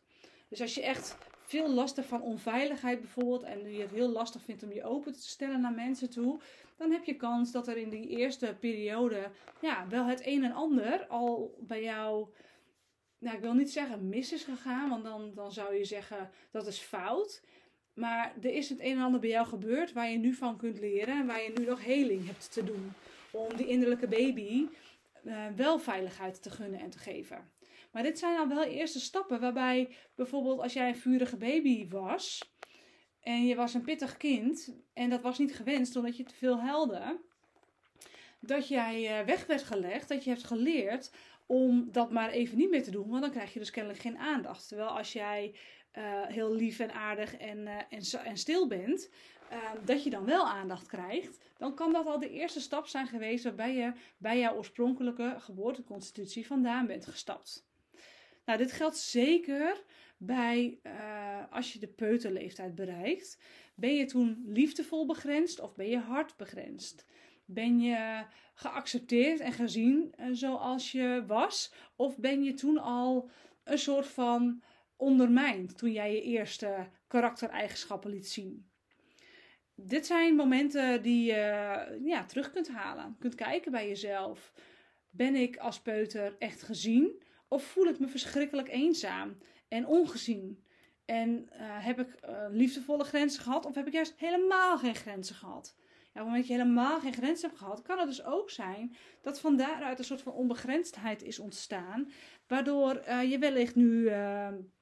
Dus 0.50 0.62
als 0.62 0.76
je 0.76 0.82
echt 0.82 1.18
veel 1.46 1.70
last 1.70 1.96
hebt 1.96 2.08
van 2.08 2.22
onveiligheid 2.22 3.00
bijvoorbeeld 3.00 3.44
en 3.44 3.72
je 3.72 3.82
het 3.82 3.92
heel 3.92 4.10
lastig 4.10 4.42
vindt 4.42 4.64
om 4.64 4.74
je 4.74 4.84
open 4.84 5.14
te 5.14 5.30
stellen 5.30 5.62
naar 5.62 5.74
mensen 5.74 6.10
toe, 6.10 6.40
dan 6.78 6.92
heb 6.92 7.04
je 7.04 7.16
kans 7.16 7.52
dat 7.52 7.68
er 7.68 7.78
in 7.78 7.90
die 7.90 8.08
eerste 8.08 8.56
periode 8.60 9.30
ja, 9.62 9.88
wel 9.90 10.06
het 10.06 10.26
een 10.26 10.44
en 10.44 10.54
ander 10.54 11.06
al 11.08 11.56
bij 11.60 11.84
jou 11.84 12.28
nou, 13.24 13.36
ik 13.36 13.42
wil 13.42 13.54
niet 13.54 13.72
zeggen 13.72 14.10
mis 14.10 14.34
is 14.34 14.44
gegaan, 14.44 14.90
want 14.90 15.04
dan, 15.04 15.32
dan 15.36 15.52
zou 15.52 15.76
je 15.76 15.86
zeggen 15.86 16.30
dat 16.52 16.68
is 16.68 16.80
fout. 16.80 17.42
Maar 17.94 18.34
er 18.42 18.54
is 18.54 18.70
het 18.70 18.80
een 18.80 18.98
en 18.98 19.04
ander 19.04 19.20
bij 19.20 19.30
jou 19.30 19.48
gebeurd 19.48 19.94
waar 19.94 20.10
je 20.10 20.18
nu 20.18 20.34
van 20.34 20.58
kunt 20.58 20.80
leren 20.80 21.20
en 21.20 21.26
waar 21.26 21.42
je 21.42 21.54
nu 21.56 21.66
nog 21.66 21.84
heling 21.84 22.26
hebt 22.26 22.54
te 22.54 22.64
doen. 22.64 22.94
Om 23.32 23.56
die 23.56 23.68
innerlijke 23.68 24.08
baby 24.08 24.68
uh, 25.24 25.46
wel 25.56 25.80
veiligheid 25.80 26.42
te 26.42 26.50
gunnen 26.50 26.80
en 26.80 26.90
te 26.90 26.98
geven. 26.98 27.52
Maar 27.94 28.04
dit 28.04 28.20
zijn 28.20 28.36
dan 28.36 28.50
wel 28.50 28.64
eerste 28.64 29.00
stappen 29.00 29.40
waarbij 29.40 29.96
bijvoorbeeld 30.16 30.60
als 30.60 30.74
jij 30.74 30.88
een 30.88 30.96
vurige 30.96 31.38
baby 31.38 31.88
was 31.88 32.54
en 33.20 33.46
je 33.46 33.56
was 33.56 33.74
een 33.74 33.82
pittig 33.82 34.18
kind 34.18 34.76
en 34.94 35.10
dat 35.10 35.22
was 35.22 35.38
niet 35.38 35.56
gewenst 35.56 35.96
omdat 35.96 36.18
je 36.18 36.24
te 36.24 36.36
veel 36.36 36.60
huilde, 36.60 37.20
dat 38.40 38.68
jij 38.68 39.20
eh, 39.20 39.26
weg 39.26 39.46
werd 39.46 39.64
gelegd, 39.64 40.08
dat 40.08 40.24
je 40.24 40.30
hebt 40.30 40.44
geleerd 40.44 41.12
om 41.46 41.92
dat 41.92 42.12
maar 42.12 42.30
even 42.30 42.58
niet 42.58 42.70
meer 42.70 42.84
te 42.84 42.92
doen, 42.92 43.10
want 43.10 43.22
dan 43.22 43.32
krijg 43.32 43.54
je 43.54 43.60
dus 43.60 43.72
kennelijk 43.72 44.02
geen 44.02 44.18
aandacht. 44.18 44.68
Terwijl 44.68 44.90
als 44.90 45.14
jij 45.14 45.56
uh, 45.98 46.04
heel 46.26 46.54
lief 46.54 46.80
en 46.80 46.94
aardig 46.94 47.38
en, 47.38 47.58
uh, 47.58 48.26
en, 48.28 48.38
stil 48.38 48.68
bent, 48.68 49.10
uh, 49.52 49.58
dat 49.86 50.04
je 50.04 50.10
dan 50.10 50.26
wel 50.26 50.48
aandacht 50.48 50.88
krijgt, 50.88 51.40
dan 51.58 51.76
kan 51.76 51.92
dat 51.92 52.06
al 52.06 52.20
de 52.20 52.30
eerste 52.30 52.60
stap 52.60 52.88
zijn 52.88 53.08
geweest 53.08 53.44
waarbij 53.44 53.76
je 53.76 53.94
bij 54.18 54.40
jouw 54.40 54.56
oorspronkelijke 54.56 55.36
geboorteconstitutie 55.40 56.48
vandaan 56.48 56.88
bent 56.88 57.06
gestapt. 57.06 57.72
Nou, 58.46 58.58
dit 58.58 58.72
geldt 58.72 58.98
zeker 58.98 59.84
bij 60.18 60.80
als 61.50 61.74
je 61.74 61.80
de 61.80 61.88
peuterleeftijd 61.88 62.76
bereikt. 62.76 63.42
Ben 63.76 63.96
je 63.96 64.06
toen 64.06 64.44
liefdevol 64.46 65.06
begrensd 65.06 65.60
of 65.60 65.76
ben 65.76 65.90
je 65.90 66.00
hard 66.00 66.38
begrensd? 66.38 67.06
Ben 67.46 67.80
je 67.80 68.26
geaccepteerd 68.54 69.40
en 69.40 69.52
gezien 69.52 70.16
zoals 70.32 70.92
je 70.92 71.24
was? 71.28 71.74
Of 71.96 72.18
ben 72.18 72.44
je 72.44 72.54
toen 72.54 72.78
al 72.78 73.30
een 73.64 73.78
soort 73.78 74.08
van 74.08 74.64
ondermijnd 74.96 75.78
toen 75.78 75.92
jij 75.92 76.14
je 76.14 76.22
eerste 76.22 76.90
karaktereigenschappen 77.08 78.10
liet 78.10 78.30
zien. 78.30 78.72
Dit 79.76 80.06
zijn 80.06 80.36
momenten 80.36 81.02
die 81.02 81.26
je 81.26 82.00
ja, 82.04 82.26
terug 82.26 82.52
kunt 82.52 82.70
halen. 82.70 83.06
Je 83.06 83.16
kunt 83.20 83.36
kijken 83.36 83.72
bij 83.72 83.88
jezelf. 83.88 84.54
Ben 85.10 85.36
ik 85.36 85.58
als 85.58 85.82
peuter 85.82 86.36
echt 86.40 86.62
gezien? 86.62 87.23
Of 87.54 87.64
voel 87.64 87.86
ik 87.86 88.00
me 88.00 88.08
verschrikkelijk 88.08 88.70
eenzaam 88.70 89.38
en 89.68 89.88
ongezien? 89.88 90.64
En 91.06 91.30
uh, 91.30 91.60
heb 91.60 92.00
ik 92.00 92.20
uh, 92.30 92.46
liefdevolle 92.50 93.04
grenzen 93.04 93.44
gehad? 93.44 93.66
Of 93.66 93.76
heb 93.76 93.88
ik 93.88 93.94
juist 93.94 94.14
helemaal 94.18 94.78
geen 94.78 94.96
grenzen 94.96 95.36
gehad? 95.36 95.76
Ja, 95.78 95.84
op 95.84 96.14
het 96.14 96.24
moment 96.24 96.38
dat 96.38 96.48
je 96.48 96.62
helemaal 96.62 97.00
geen 97.00 97.14
grenzen 97.14 97.48
hebt 97.48 97.60
gehad, 97.60 97.82
kan 97.82 98.00
het 98.00 98.08
dus 98.08 98.24
ook 98.24 98.50
zijn 98.50 98.96
dat 99.22 99.40
van 99.40 99.58
daaruit 99.58 100.00
een 100.00 100.06
soort 100.06 100.22
van 100.22 100.34
onbegrensdheid 100.34 101.24
is 101.24 101.40
ontstaan. 101.40 102.12
Waardoor 102.48 103.04
uh, 103.08 103.32
je 103.32 103.38
wellicht 103.38 103.76
nu 103.76 104.10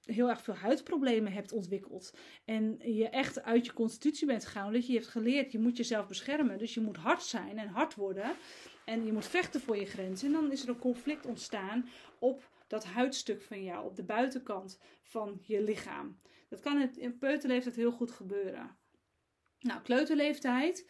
heel 0.02 0.30
erg 0.30 0.42
veel 0.42 0.56
huidproblemen 0.56 1.32
hebt 1.32 1.52
ontwikkeld. 1.52 2.18
En 2.46 2.78
je 2.80 3.10
echt 3.10 3.44
uit 3.44 3.66
je 3.66 3.74
constitutie 3.74 4.28
bent 4.28 4.46
gegaan. 4.46 4.68
Omdat 4.68 4.88
je 4.88 4.94
hebt 4.94 5.08
geleerd, 5.08 5.52
je 5.52 5.60
moet 5.60 5.78
jezelf 5.78 6.08
beschermen. 6.08 6.58
Dus 6.58 6.74
je 6.74 6.82
moet 6.82 6.98
hard 6.98 7.24
zijn 7.24 7.58
en 7.58 7.68
hard 7.68 7.96
worden. 7.96 8.32
En 8.86 9.06
je 9.06 9.14
moet 9.14 9.26
vechten 9.26 9.62
voor 9.62 9.78
je 9.78 9.86
grenzen. 9.86 10.28
En 10.28 10.34
dan 10.34 10.52
is 10.52 10.64
er 10.64 10.70
een 10.70 10.80
conflict 10.80 11.26
ontstaan 11.26 11.90
op 12.20 12.50
dat 12.72 12.86
huidstuk 12.86 13.42
van 13.42 13.64
jou. 13.64 13.86
Op 13.86 13.96
de 13.96 14.04
buitenkant 14.04 14.80
van 15.02 15.40
je 15.42 15.62
lichaam. 15.62 16.18
Dat 16.50 16.60
kan 16.60 16.96
in 16.96 17.18
peuterleeftijd 17.18 17.76
heel 17.76 17.92
goed 17.92 18.12
gebeuren. 18.12 18.78
Nou, 19.60 19.82
kleuterleeftijd. 19.82 20.90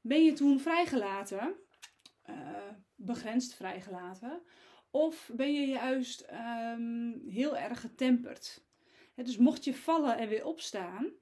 Ben 0.00 0.24
je 0.24 0.32
toen 0.32 0.60
vrijgelaten? 0.60 1.56
Uh, 2.30 2.36
begrensd 2.94 3.54
vrijgelaten? 3.54 4.42
Of 4.90 5.30
ben 5.34 5.52
je 5.52 5.66
juist 5.66 6.26
um, 6.30 7.22
heel 7.28 7.56
erg 7.56 7.80
getemperd? 7.80 8.64
dus 9.14 9.36
mocht 9.36 9.64
je 9.64 9.74
vallen 9.74 10.18
en 10.18 10.28
weer 10.28 10.44
opstaan, 10.44 11.12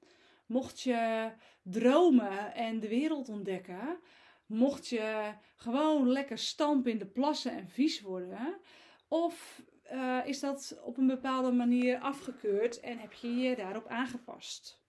mocht 0.47 0.81
je 0.81 1.31
dromen 1.63 2.55
en 2.55 2.81
de 2.81 2.89
wereld 2.89 3.29
ontdekken, 3.29 3.99
mocht 4.47 4.89
je 4.89 5.35
gewoon 5.57 6.09
lekker 6.09 6.39
stampen 6.39 6.91
in 6.91 6.99
de 6.99 7.07
plassen 7.07 7.53
en 7.53 7.69
vies 7.69 8.01
worden, 8.01 8.61
of 9.09 9.63
uh, 9.93 10.21
is 10.25 10.41
dat 10.41 10.81
op 10.83 10.97
een 10.97 11.07
bepaalde 11.07 11.53
manier 11.53 11.99
afgekeurd 11.99 12.81
en 12.81 12.99
heb 12.99 13.13
je 13.13 13.35
je 13.35 13.57
daarop 13.57 13.87
aangepast? 13.87 14.83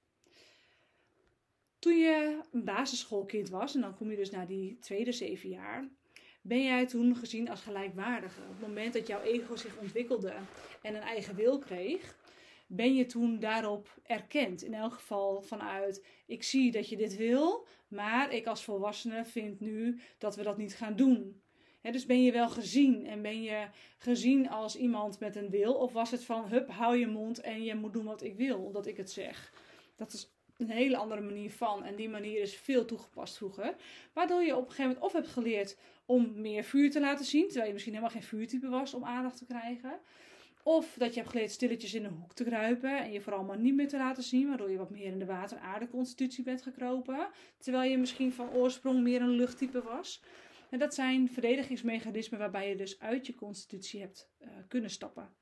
Toen 1.80 1.98
je 1.98 2.40
een 2.52 2.64
basisschoolkind 2.64 3.50
was, 3.50 3.75
en 3.75 3.82
dan 3.82 3.96
kom 3.96 4.10
je 4.10 4.16
dus 4.16 4.32
naar 4.32 4.48
die 4.48 4.78
tweede 4.80 5.12
zeven 5.12 5.50
jaar, 5.50 5.90
ben 6.42 6.64
jij 6.64 6.86
toen 6.86 7.16
gezien 7.16 7.50
als 7.50 7.62
gelijkwaardige? 7.62 8.42
Op 8.42 8.50
het 8.50 8.68
moment 8.68 8.94
dat 8.94 9.08
jouw 9.08 9.22
ego 9.22 9.56
zich 9.56 9.78
ontwikkelde 9.78 10.34
en 10.82 10.96
een 10.96 11.02
eigen 11.02 11.36
wil 11.36 11.60
kreeg, 11.60 12.18
ben 12.68 12.96
je 12.96 13.06
toen 13.06 13.40
daarop 13.40 14.00
erkend? 14.04 14.64
In 14.64 14.74
elk 14.74 14.94
geval 14.94 15.42
vanuit, 15.42 16.06
ik 16.25 16.44
zie 16.44 16.72
dat 16.72 16.90
je 16.90 16.98
dit 16.98 17.16
wil, 17.16 17.68
maar 17.88 18.34
ik 18.34 18.46
als 18.46 18.64
volwassene 18.64 19.25
vind 19.25 19.60
nu 19.60 20.00
dat 20.18 20.36
we 20.36 20.44
dat 20.44 20.58
niet 20.58 20.75
gaan 20.75 20.96
doen. 20.96 21.42
Dus 21.92 22.06
ben 22.06 22.24
je 22.24 22.32
wel 22.32 22.50
gezien 22.50 23.06
en 23.06 23.22
ben 23.22 23.42
je 23.42 23.68
gezien 23.98 24.50
als 24.50 24.75
iemand 24.75 25.20
met 25.20 25.36
een 25.36 25.50
wil? 25.50 25.74
Of 25.74 25.94
was 25.94 26.12
het 26.12 26.24
van, 26.24 26.48
hup, 26.48 26.70
hou 26.70 26.98
je 26.98 27.08
mond 27.08 27.42
en 27.42 27.63
je 27.63 27.75
moet 27.75 27.94
doen 27.94 28.06
wat 28.06 28.24
ik 28.24 28.36
wil, 28.36 28.58
omdat 28.58 28.88
ik 28.88 28.98
het 28.98 29.12
zeg? 29.12 29.54
Dat 29.96 30.13
is 30.13 30.36
een 30.58 30.70
hele 30.70 30.98
andere 30.98 31.22
manier 31.22 31.51
van. 31.51 31.84
En 31.84 31.96
die 31.96 32.10
manier 32.10 32.42
is 32.42 32.56
veel 32.56 32.86
toegepast 32.86 33.38
vroeger. 33.38 33.75
Waardoor 34.13 34.44
je 34.44 34.56
op 34.56 34.62
een 34.62 34.70
gegeven 34.70 34.84
moment 34.84 35.04
of 35.06 35.13
hebt 35.13 35.27
geleerd 35.27 35.77
om 36.06 36.42
meer 36.42 36.63
vuur 36.63 36.92
te 36.92 37.00
laten 37.00 37.25
zien. 37.25 37.46
Terwijl 37.46 37.68
je 37.68 37.74
misschien 37.74 37.94
helemaal 37.94 38.15
geen 38.15 38.27
vuurtype 38.27 38.70
was 38.70 38.94
om 38.94 39.04
aandacht 39.04 39.38
te 39.38 39.46
krijgen. 39.46 40.00
Of 40.63 40.96
dat 40.98 41.13
je 41.13 41.20
hebt 41.20 41.32
geleerd 41.32 41.51
stilletjes 41.51 41.94
in 41.94 42.06
een 42.06 42.18
hoek 42.20 42.34
te 42.34 42.44
kruipen. 42.44 42.98
En 42.98 43.12
je 43.12 43.22
vooral 43.22 43.44
maar 43.44 43.58
niet 43.58 43.75
meer 43.75 43.88
te 43.88 43.98
laten 43.98 44.24
zien. 44.24 44.48
Waardoor 44.48 44.72
je 44.72 44.77
wat 44.77 44.89
meer 44.89 45.06
in 45.06 45.20
de 45.20 45.25
water-aarde 45.25 45.88
constitutie 45.88 46.44
bent 46.44 46.62
gekropen. 46.62 47.27
Terwijl 47.58 47.92
je 47.92 47.98
misschien 47.98 48.34
van 48.34 48.54
oorsprong 48.54 49.01
meer 49.01 49.22
een 49.22 49.30
luchttype 49.30 49.82
was. 49.82 50.22
En 50.75 50.82
dat 50.82 50.94
zijn 50.94 51.29
verdedigingsmechanismen 51.29 52.39
waarbij 52.39 52.70
je 52.70 52.75
dus 52.75 53.00
uit 53.00 53.25
je 53.27 53.36
constitutie 53.36 54.00
hebt 54.00 54.29
uh, 54.39 54.48
kunnen 54.67 54.89
stappen. 54.89 55.36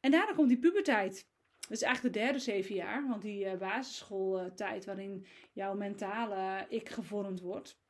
En 0.00 0.10
daarna 0.10 0.32
komt 0.32 0.48
die 0.48 0.58
puberteit. 0.58 1.28
Dat 1.60 1.70
is 1.70 1.82
eigenlijk 1.82 2.14
de 2.14 2.20
derde 2.20 2.38
zeven 2.38 2.74
jaar, 2.74 3.08
want 3.08 3.22
die 3.22 3.44
uh, 3.44 3.54
basisschooltijd 3.54 4.84
waarin 4.84 5.26
jouw 5.52 5.74
mentale 5.74 6.66
ik 6.68 6.88
gevormd 6.88 7.40
wordt. 7.40 7.80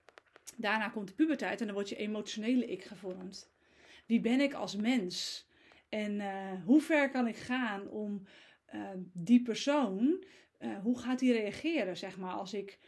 Daarna 0.56 0.88
komt 0.88 1.08
de 1.08 1.14
puberteit 1.14 1.60
en 1.60 1.66
dan 1.66 1.75
wordt 1.75 1.88
je 1.88 1.96
emotionele 1.96 2.66
ik 2.66 2.84
gevormd. 2.84 3.52
Wie 4.06 4.20
ben 4.20 4.40
ik 4.40 4.54
als 4.54 4.76
mens? 4.76 5.46
En 5.88 6.14
uh, 6.14 6.64
hoe 6.64 6.80
ver 6.80 7.10
kan 7.10 7.26
ik 7.26 7.37
gaan 7.37 7.88
om 7.88 8.26
die 9.12 9.42
persoon, 9.42 10.25
hoe 10.82 10.98
gaat 10.98 11.18
die 11.18 11.32
reageren, 11.32 11.96
zeg 11.96 12.16
maar, 12.18 12.32
als 12.32 12.54
ik 12.54 12.78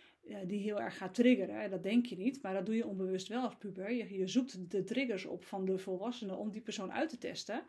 die 0.46 0.60
heel 0.60 0.80
erg 0.80 0.96
ga 0.96 1.08
triggeren? 1.08 1.70
Dat 1.70 1.82
denk 1.82 2.06
je 2.06 2.16
niet, 2.16 2.42
maar 2.42 2.54
dat 2.54 2.66
doe 2.66 2.76
je 2.76 2.86
onbewust 2.86 3.28
wel 3.28 3.42
als 3.42 3.56
puber. 3.56 3.92
Je, 3.92 4.18
je 4.18 4.26
zoekt 4.26 4.70
de 4.70 4.84
triggers 4.84 5.24
op 5.24 5.44
van 5.44 5.64
de 5.64 5.78
volwassenen 5.78 6.36
om 6.36 6.50
die 6.50 6.60
persoon 6.60 6.92
uit 6.92 7.08
te 7.08 7.18
testen. 7.18 7.62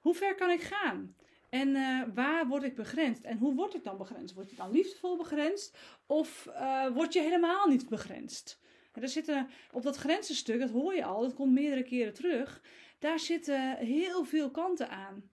Hoe 0.00 0.14
ver 0.14 0.34
kan 0.34 0.50
ik 0.50 0.60
gaan? 0.60 1.14
En 1.48 1.68
uh, 1.68 2.02
waar 2.14 2.46
word 2.46 2.62
ik 2.62 2.74
begrensd? 2.74 3.22
En 3.22 3.38
hoe 3.38 3.54
word 3.54 3.74
ik 3.74 3.84
dan 3.84 3.96
begrensd? 3.96 4.34
Word 4.34 4.50
je 4.50 4.56
dan 4.56 4.70
liefdevol 4.70 5.16
begrensd? 5.16 5.78
Of 6.06 6.46
uh, 6.48 6.86
word 6.94 7.12
je 7.12 7.20
helemaal 7.20 7.68
niet 7.68 7.88
begrensd? 7.88 8.60
er 8.92 9.08
zitten 9.08 9.48
op 9.72 9.82
dat 9.82 9.96
grensenstuk, 9.96 10.60
dat 10.60 10.70
hoor 10.70 10.94
je 10.94 11.04
al, 11.04 11.20
dat 11.20 11.34
komt 11.34 11.52
meerdere 11.52 11.82
keren 11.82 12.14
terug. 12.14 12.62
Daar 12.98 13.18
zitten 13.18 13.76
heel 13.76 14.24
veel 14.24 14.50
kanten 14.50 14.88
aan. 14.88 15.30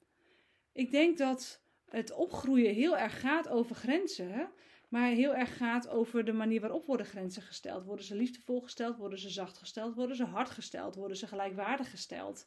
Ik 0.74 0.92
denk 0.92 1.18
dat 1.18 1.62
het 1.90 2.12
opgroeien 2.12 2.74
heel 2.74 2.98
erg 2.98 3.20
gaat 3.20 3.50
over 3.50 3.76
grenzen, 3.76 4.52
maar 4.90 5.10
heel 5.10 5.36
erg 5.36 5.58
gaat 5.58 5.90
over 5.90 6.26
de 6.26 6.34
manier 6.34 6.62
waarop 6.62 6.86
worden 6.86 7.06
grenzen 7.06 7.42
gesteld. 7.42 7.84
Worden 7.84 8.06
ze 8.06 8.16
liefdevol 8.16 8.62
gesteld? 8.62 8.98
Worden 8.98 9.20
ze 9.20 9.30
zacht 9.30 9.58
gesteld? 9.58 9.96
Worden 9.96 10.16
ze 10.16 10.24
hard 10.26 10.50
gesteld? 10.50 10.96
Worden 10.96 11.18
ze 11.18 11.28
gelijkwaardig 11.28 11.90
gesteld? 11.90 12.46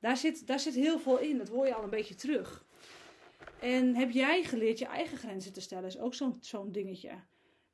Daar 0.00 0.16
zit, 0.16 0.46
daar 0.46 0.60
zit 0.60 0.74
heel 0.74 0.98
veel 0.98 1.18
in. 1.18 1.38
Dat 1.38 1.48
hoor 1.48 1.66
je 1.66 1.74
al 1.74 1.82
een 1.82 1.90
beetje 1.90 2.14
terug. 2.14 2.64
En 3.60 3.94
heb 3.94 4.10
jij 4.10 4.44
geleerd 4.44 4.78
je 4.78 4.86
eigen 4.86 5.18
grenzen 5.18 5.52
te 5.52 5.60
stellen? 5.60 5.84
Is 5.84 5.98
ook 5.98 6.14
zo'n 6.14 6.36
zo'n 6.40 6.72
dingetje. 6.72 7.10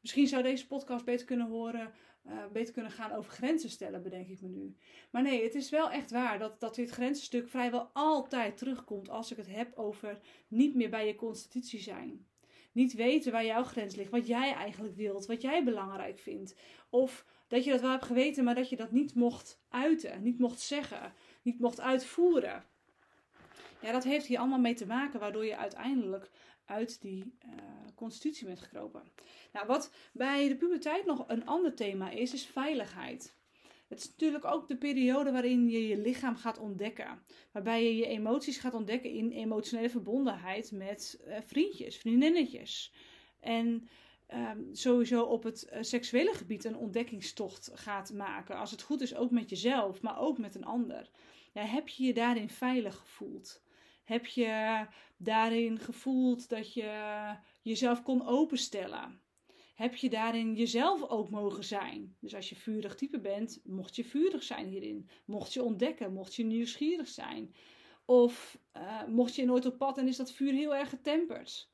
Misschien 0.00 0.26
zou 0.26 0.42
deze 0.42 0.66
podcast 0.66 1.04
beter 1.04 1.26
kunnen 1.26 1.48
horen, 1.48 1.92
uh, 2.26 2.46
beter 2.52 2.72
kunnen 2.72 2.92
gaan 2.92 3.12
over 3.12 3.32
grenzen 3.32 3.70
stellen, 3.70 4.02
bedenk 4.02 4.28
ik 4.28 4.40
me 4.40 4.48
nu. 4.48 4.76
Maar 5.10 5.22
nee, 5.22 5.42
het 5.42 5.54
is 5.54 5.70
wel 5.70 5.90
echt 5.90 6.10
waar 6.10 6.38
dat, 6.38 6.60
dat 6.60 6.74
dit 6.74 6.90
grensenstuk 6.90 7.48
vrijwel 7.48 7.90
altijd 7.92 8.56
terugkomt 8.56 9.08
als 9.08 9.30
ik 9.30 9.36
het 9.36 9.50
heb 9.50 9.76
over 9.76 10.20
niet 10.48 10.74
meer 10.74 10.90
bij 10.90 11.06
je 11.06 11.14
constitutie 11.14 11.80
zijn. 11.80 12.26
Niet 12.80 12.94
weten 12.94 13.32
waar 13.32 13.44
jouw 13.44 13.64
grens 13.64 13.94
ligt, 13.96 14.10
wat 14.10 14.26
jij 14.26 14.52
eigenlijk 14.52 14.96
wilt, 14.96 15.26
wat 15.26 15.42
jij 15.42 15.64
belangrijk 15.64 16.18
vindt. 16.18 16.54
Of 16.90 17.24
dat 17.48 17.64
je 17.64 17.70
dat 17.70 17.80
wel 17.80 17.90
hebt 17.90 18.04
geweten, 18.04 18.44
maar 18.44 18.54
dat 18.54 18.68
je 18.68 18.76
dat 18.76 18.90
niet 18.90 19.14
mocht 19.14 19.60
uiten, 19.68 20.22
niet 20.22 20.38
mocht 20.38 20.60
zeggen, 20.60 21.12
niet 21.42 21.60
mocht 21.60 21.80
uitvoeren. 21.80 22.64
Ja, 23.80 23.92
dat 23.92 24.04
heeft 24.04 24.26
hier 24.26 24.38
allemaal 24.38 24.58
mee 24.58 24.74
te 24.74 24.86
maken, 24.86 25.20
waardoor 25.20 25.44
je 25.44 25.56
uiteindelijk 25.56 26.30
uit 26.64 27.00
die 27.00 27.38
uh, 27.46 27.52
constitutie 27.94 28.46
bent 28.46 28.60
gekropen. 28.60 29.02
Nou, 29.52 29.66
wat 29.66 29.92
bij 30.12 30.48
de 30.48 30.56
puberteit 30.56 31.06
nog 31.06 31.24
een 31.28 31.46
ander 31.46 31.74
thema 31.74 32.10
is, 32.10 32.32
is 32.32 32.46
veiligheid. 32.46 33.34
Het 33.90 33.98
is 33.98 34.08
natuurlijk 34.08 34.44
ook 34.44 34.68
de 34.68 34.76
periode 34.76 35.32
waarin 35.32 35.68
je 35.68 35.88
je 35.88 35.98
lichaam 35.98 36.36
gaat 36.36 36.58
ontdekken. 36.58 37.22
Waarbij 37.52 37.84
je 37.84 37.96
je 37.96 38.06
emoties 38.06 38.58
gaat 38.58 38.74
ontdekken 38.74 39.10
in 39.10 39.30
emotionele 39.30 39.90
verbondenheid 39.90 40.72
met 40.72 41.22
uh, 41.26 41.36
vriendjes, 41.46 41.96
vriendinnetjes. 41.96 42.94
En 43.40 43.88
um, 44.34 44.68
sowieso 44.72 45.22
op 45.22 45.42
het 45.42 45.70
uh, 45.72 45.78
seksuele 45.82 46.32
gebied 46.34 46.64
een 46.64 46.76
ontdekkingstocht 46.76 47.70
gaat 47.74 48.12
maken. 48.12 48.56
Als 48.56 48.70
het 48.70 48.82
goed 48.82 49.00
is, 49.00 49.14
ook 49.14 49.30
met 49.30 49.50
jezelf, 49.50 50.02
maar 50.02 50.18
ook 50.18 50.38
met 50.38 50.54
een 50.54 50.64
ander. 50.64 51.10
Ja, 51.52 51.62
heb 51.62 51.88
je 51.88 52.04
je 52.04 52.14
daarin 52.14 52.48
veilig 52.48 52.96
gevoeld? 52.96 53.62
Heb 54.04 54.26
je 54.26 54.86
daarin 55.16 55.78
gevoeld 55.78 56.48
dat 56.48 56.74
je 56.74 57.36
jezelf 57.62 58.02
kon 58.02 58.26
openstellen? 58.26 59.20
Heb 59.80 59.94
je 59.94 60.10
daarin 60.10 60.54
jezelf 60.54 61.08
ook 61.08 61.30
mogen 61.30 61.64
zijn? 61.64 62.16
Dus 62.18 62.34
als 62.34 62.48
je 62.48 62.56
vurig 62.56 62.94
type 62.94 63.20
bent, 63.20 63.60
mocht 63.64 63.96
je 63.96 64.04
vurig 64.04 64.42
zijn 64.42 64.66
hierin. 64.66 65.08
Mocht 65.24 65.52
je 65.52 65.62
ontdekken, 65.62 66.12
mocht 66.12 66.34
je 66.34 66.44
nieuwsgierig 66.44 67.08
zijn. 67.08 67.54
Of 68.04 68.58
uh, 68.76 69.06
mocht 69.06 69.34
je 69.34 69.44
nooit 69.44 69.66
op 69.66 69.78
pad 69.78 69.98
en 69.98 70.08
is 70.08 70.16
dat 70.16 70.32
vuur 70.32 70.52
heel 70.52 70.74
erg 70.74 70.88
getemperd. 70.88 71.70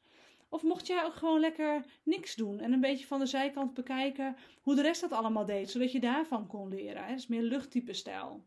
Of 0.48 0.62
mocht 0.62 0.86
jij 0.86 1.04
ook 1.04 1.14
gewoon 1.14 1.40
lekker 1.40 1.84
niks 2.02 2.34
doen 2.34 2.60
en 2.60 2.72
een 2.72 2.80
beetje 2.80 3.06
van 3.06 3.18
de 3.18 3.26
zijkant 3.26 3.74
bekijken 3.74 4.36
hoe 4.60 4.74
de 4.74 4.82
rest 4.82 5.00
dat 5.00 5.12
allemaal 5.12 5.44
deed, 5.44 5.70
zodat 5.70 5.92
je 5.92 6.00
daarvan 6.00 6.46
kon 6.46 6.68
leren. 6.68 7.08
Dat 7.08 7.18
is 7.18 7.26
meer 7.26 7.42
luchttype 7.42 7.92
stijl. 7.92 8.44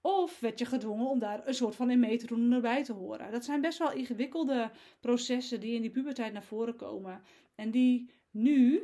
Of 0.00 0.40
werd 0.40 0.58
je 0.58 0.64
gedwongen 0.64 1.06
om 1.06 1.18
daar 1.18 1.46
een 1.46 1.54
soort 1.54 1.74
van 1.76 1.90
in 1.90 2.00
mee 2.00 2.18
te 2.18 2.26
doen 2.26 2.44
en 2.44 2.52
erbij 2.52 2.84
te 2.84 2.92
horen. 2.92 3.32
Dat 3.32 3.44
zijn 3.44 3.60
best 3.60 3.78
wel 3.78 3.92
ingewikkelde 3.92 4.70
processen 5.00 5.60
die 5.60 5.74
in 5.74 5.82
die 5.82 5.90
puberteit 5.90 6.32
naar 6.32 6.42
voren 6.42 6.76
komen. 6.76 7.22
En 7.54 7.70
die 7.70 8.10
nu 8.30 8.82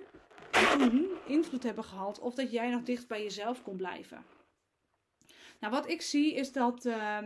en 0.50 0.79
toen 0.79 1.09
invloed 1.26 1.62
hebben 1.62 1.85
gehad 1.85 2.19
of 2.19 2.35
dat 2.35 2.50
jij 2.50 2.71
nog 2.71 2.83
dicht 2.83 3.09
bij 3.09 3.23
jezelf 3.23 3.62
kon 3.62 3.76
blijven. 3.76 4.25
Nou, 5.61 5.73
wat 5.73 5.88
ik 5.88 6.03
zie 6.03 6.35
is 6.35 6.53
dat 6.53 6.85
uh, 6.85 7.19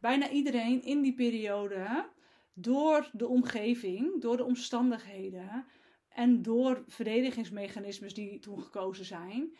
bijna 0.00 0.30
iedereen 0.30 0.82
in 0.82 1.02
die 1.02 1.14
periode 1.14 2.08
door 2.54 3.10
de 3.12 3.26
omgeving, 3.26 4.20
door 4.20 4.36
de 4.36 4.44
omstandigheden 4.44 5.66
en 6.08 6.42
door 6.42 6.84
verdedigingsmechanismes 6.86 8.14
die 8.14 8.38
toen 8.38 8.62
gekozen 8.62 9.04
zijn, 9.04 9.56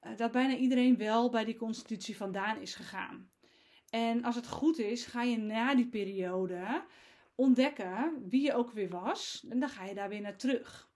eh, 0.00 0.16
dat 0.16 0.32
bijna 0.32 0.56
iedereen 0.56 0.96
wel 0.96 1.30
bij 1.30 1.44
die 1.44 1.56
constitutie 1.56 2.16
vandaan 2.16 2.60
is 2.60 2.74
gegaan. 2.74 3.30
En 3.90 4.24
als 4.24 4.34
het 4.34 4.48
goed 4.48 4.78
is, 4.78 5.06
ga 5.06 5.22
je 5.22 5.36
na 5.36 5.74
die 5.74 5.88
periode 5.88 6.84
ontdekken 7.34 8.24
wie 8.28 8.42
je 8.42 8.54
ook 8.54 8.70
weer 8.70 8.88
was 8.88 9.46
en 9.48 9.60
dan 9.60 9.68
ga 9.68 9.84
je 9.84 9.94
daar 9.94 10.08
weer 10.08 10.20
naar 10.20 10.36
terug. 10.36 10.92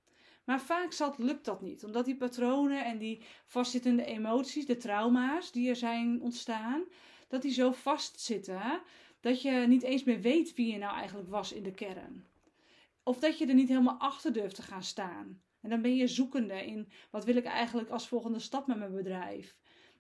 Maar 0.49 0.61
vaak 0.61 0.93
zat, 0.93 1.19
lukt 1.19 1.45
dat 1.45 1.61
niet, 1.61 1.85
omdat 1.85 2.05
die 2.05 2.17
patronen 2.17 2.85
en 2.85 2.99
die 2.99 3.23
vastzittende 3.47 4.05
emoties, 4.05 4.67
de 4.67 4.77
trauma's 4.77 5.53
die 5.53 5.69
er 5.69 5.77
zijn 5.77 6.21
ontstaan, 6.21 6.85
dat 7.29 7.43
die 7.43 7.53
zo 7.53 7.73
vastzitten 7.73 8.81
dat 9.21 9.43
je 9.43 9.51
niet 9.51 9.83
eens 9.83 10.05
meer 10.05 10.21
weet 10.21 10.55
wie 10.55 10.73
je 10.73 10.79
nou 10.79 10.97
eigenlijk 10.97 11.29
was 11.29 11.53
in 11.53 11.63
de 11.63 11.75
kern. 11.75 12.27
Of 13.03 13.19
dat 13.19 13.39
je 13.39 13.47
er 13.47 13.55
niet 13.55 13.69
helemaal 13.69 13.99
achter 13.99 14.33
durft 14.33 14.55
te 14.55 14.63
gaan 14.63 14.83
staan. 14.83 15.43
En 15.61 15.71
dan 15.71 15.83
ben 15.83 15.97
je 15.97 16.07
zoekende 16.07 16.67
in 16.67 16.89
wat 17.11 17.25
wil 17.25 17.37
ik 17.37 17.45
eigenlijk 17.45 17.91
als 17.91 18.09
volgende 18.09 18.39
stap 18.39 18.67
met 18.67 18.79
mijn 18.79 18.95
bedrijf. 18.95 19.57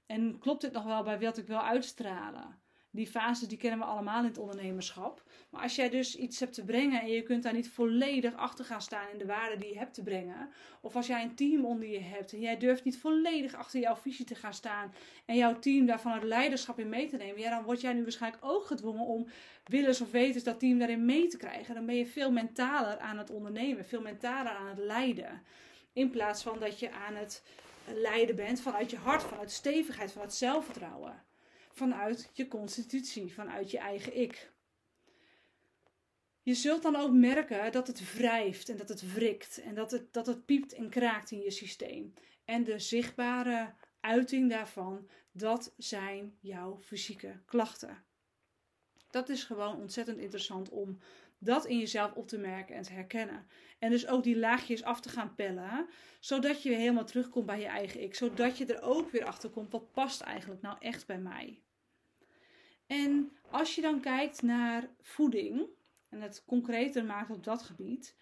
En 0.06 0.38
klopt 0.38 0.60
dit 0.60 0.72
nog 0.72 0.84
wel 0.84 1.02
bij 1.02 1.20
wat 1.20 1.38
ik 1.38 1.46
wil 1.46 1.62
uitstralen? 1.62 2.58
Die 2.90 3.06
fases 3.06 3.48
die 3.48 3.58
kennen 3.58 3.78
we 3.78 3.84
allemaal 3.84 4.18
in 4.18 4.28
het 4.28 4.38
ondernemerschap. 4.38 5.22
Maar 5.50 5.62
als 5.62 5.74
jij 5.74 5.90
dus 5.90 6.16
iets 6.16 6.40
hebt 6.40 6.54
te 6.54 6.64
brengen 6.64 7.00
en 7.00 7.08
je 7.08 7.22
kunt 7.22 7.42
daar 7.42 7.52
niet 7.52 7.68
volledig 7.68 8.34
achter 8.34 8.64
gaan 8.64 8.82
staan 8.82 9.10
in 9.12 9.18
de 9.18 9.26
waarde 9.26 9.58
die 9.58 9.68
je 9.68 9.78
hebt 9.78 9.94
te 9.94 10.02
brengen. 10.02 10.50
Of 10.80 10.96
als 10.96 11.06
jij 11.06 11.22
een 11.22 11.34
team 11.34 11.64
onder 11.64 11.88
je 11.88 12.00
hebt 12.00 12.32
en 12.32 12.40
jij 12.40 12.56
durft 12.56 12.84
niet 12.84 12.98
volledig 12.98 13.54
achter 13.54 13.80
jouw 13.80 13.96
visie 13.96 14.24
te 14.24 14.34
gaan 14.34 14.54
staan. 14.54 14.94
En 15.24 15.36
jouw 15.36 15.58
team 15.58 15.86
daarvan 15.86 16.12
het 16.12 16.22
leiderschap 16.22 16.78
in 16.78 16.88
mee 16.88 17.08
te 17.08 17.16
nemen. 17.16 17.40
Ja, 17.40 17.50
dan 17.50 17.64
word 17.64 17.80
jij 17.80 17.92
nu 17.92 18.02
waarschijnlijk 18.02 18.44
ook 18.44 18.66
gedwongen 18.66 19.06
om 19.06 19.28
willens 19.64 20.00
of 20.00 20.10
wetens 20.10 20.44
dat 20.44 20.60
team 20.60 20.78
daarin 20.78 21.04
mee 21.04 21.26
te 21.26 21.36
krijgen. 21.36 21.74
Dan 21.74 21.86
ben 21.86 21.96
je 21.96 22.06
veel 22.06 22.30
mentaler 22.30 22.98
aan 22.98 23.18
het 23.18 23.30
ondernemen. 23.30 23.84
Veel 23.86 24.02
mentaler 24.02 24.52
aan 24.52 24.68
het 24.68 24.78
leiden. 24.78 25.42
In 25.92 26.10
plaats 26.10 26.42
van 26.42 26.58
dat 26.58 26.78
je 26.78 26.90
aan 26.90 27.14
het 27.14 27.42
leiden 27.84 28.36
bent 28.36 28.60
vanuit 28.60 28.90
je 28.90 28.96
hart, 28.96 29.22
vanuit 29.22 29.50
stevigheid, 29.50 30.12
vanuit 30.12 30.34
zelfvertrouwen 30.34 31.26
vanuit 31.78 32.30
je 32.32 32.48
constitutie, 32.48 33.34
vanuit 33.34 33.70
je 33.70 33.78
eigen 33.78 34.16
ik. 34.20 34.52
Je 36.42 36.54
zult 36.54 36.82
dan 36.82 36.96
ook 36.96 37.12
merken 37.12 37.72
dat 37.72 37.86
het 37.86 38.14
wrijft 38.14 38.68
en 38.68 38.76
dat 38.76 38.88
het 38.88 39.12
wrikt 39.12 39.60
en 39.60 39.74
dat 39.74 39.90
het, 39.90 40.12
dat 40.12 40.26
het 40.26 40.44
piept 40.44 40.72
en 40.72 40.88
kraakt 40.88 41.30
in 41.30 41.40
je 41.40 41.50
systeem. 41.50 42.14
En 42.44 42.64
de 42.64 42.78
zichtbare 42.78 43.74
uiting 44.00 44.50
daarvan, 44.50 45.08
dat 45.32 45.74
zijn 45.76 46.38
jouw 46.40 46.78
fysieke 46.80 47.40
klachten. 47.46 48.04
Dat 49.10 49.28
is 49.28 49.44
gewoon 49.44 49.76
ontzettend 49.76 50.18
interessant 50.18 50.68
om 50.68 50.98
dat 51.38 51.66
in 51.66 51.78
jezelf 51.78 52.12
op 52.12 52.28
te 52.28 52.38
merken 52.38 52.74
en 52.74 52.82
te 52.82 52.92
herkennen. 52.92 53.46
En 53.78 53.90
dus 53.90 54.06
ook 54.06 54.22
die 54.22 54.38
laagjes 54.38 54.82
af 54.82 55.00
te 55.00 55.08
gaan 55.08 55.34
pellen, 55.34 55.88
zodat 56.20 56.62
je 56.62 56.68
weer 56.68 56.78
helemaal 56.78 57.04
terugkomt 57.04 57.46
bij 57.46 57.60
je 57.60 57.66
eigen 57.66 58.02
ik. 58.02 58.14
Zodat 58.14 58.58
je 58.58 58.66
er 58.66 58.82
ook 58.82 59.10
weer 59.10 59.24
achter 59.24 59.50
komt, 59.50 59.72
wat 59.72 59.92
past 59.92 60.20
eigenlijk 60.20 60.62
nou 60.62 60.76
echt 60.78 61.06
bij 61.06 61.18
mij? 61.18 61.62
En 62.88 63.32
als 63.50 63.74
je 63.74 63.80
dan 63.80 64.00
kijkt 64.00 64.42
naar 64.42 64.88
voeding 65.00 65.66
en 66.08 66.20
het 66.20 66.42
concreter 66.46 67.04
maakt 67.04 67.30
op 67.30 67.44
dat 67.44 67.62
gebied, 67.62 68.14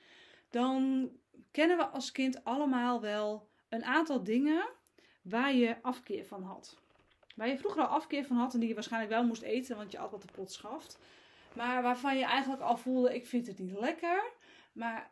dan 0.51 1.11
kennen 1.51 1.77
we 1.77 1.87
als 1.87 2.13
kind 2.13 2.45
allemaal 2.45 3.01
wel 3.01 3.49
een 3.69 3.85
aantal 3.85 4.23
dingen 4.23 4.69
waar 5.23 5.55
je 5.55 5.83
afkeer 5.83 6.25
van 6.25 6.43
had. 6.43 6.79
Waar 7.35 7.49
je 7.49 7.59
vroeger 7.59 7.83
al 7.83 7.89
afkeer 7.89 8.25
van 8.25 8.37
had 8.37 8.55
en 8.55 8.61
die 8.61 8.69
je 8.69 8.75
waarschijnlijk 8.75 9.13
wel 9.13 9.25
moest 9.25 9.43
eten, 9.43 9.77
want 9.77 9.93
je 9.93 9.99
altijd 9.99 10.23
de 10.23 10.33
pot 10.33 10.53
schaft. 10.53 10.99
Maar 11.53 11.83
waarvan 11.83 12.17
je 12.17 12.25
eigenlijk 12.25 12.63
al 12.63 12.77
voelde, 12.77 13.15
ik 13.15 13.27
vind 13.27 13.47
het 13.47 13.59
niet 13.59 13.79
lekker. 13.79 14.33
Maar 14.73 15.11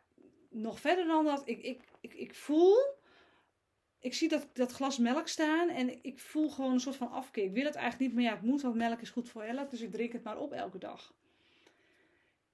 nog 0.49 0.79
verder 0.79 1.05
dan 1.05 1.25
dat, 1.25 1.41
ik, 1.45 1.63
ik, 1.63 1.81
ik, 2.01 2.13
ik 2.13 2.35
voel 2.35 2.75
ik 4.05 4.13
zie 4.13 4.29
dat, 4.29 4.47
dat 4.53 4.71
glas 4.71 4.97
melk 4.97 5.27
staan 5.27 5.69
en 5.69 6.03
ik 6.03 6.19
voel 6.19 6.49
gewoon 6.49 6.71
een 6.71 6.79
soort 6.79 6.95
van 6.95 7.11
afkeer. 7.11 7.43
Ik 7.43 7.53
wil 7.53 7.65
het 7.65 7.75
eigenlijk 7.75 8.05
niet, 8.05 8.13
maar 8.13 8.31
ja, 8.31 8.37
het 8.37 8.45
moet, 8.45 8.61
want 8.61 8.75
melk 8.75 9.01
is 9.01 9.09
goed 9.09 9.29
voor 9.29 9.41
elk. 9.41 9.69
Dus 9.69 9.81
ik 9.81 9.91
drink 9.91 10.13
het 10.13 10.23
maar 10.23 10.37
op 10.37 10.51
elke 10.51 10.77
dag. 10.77 11.13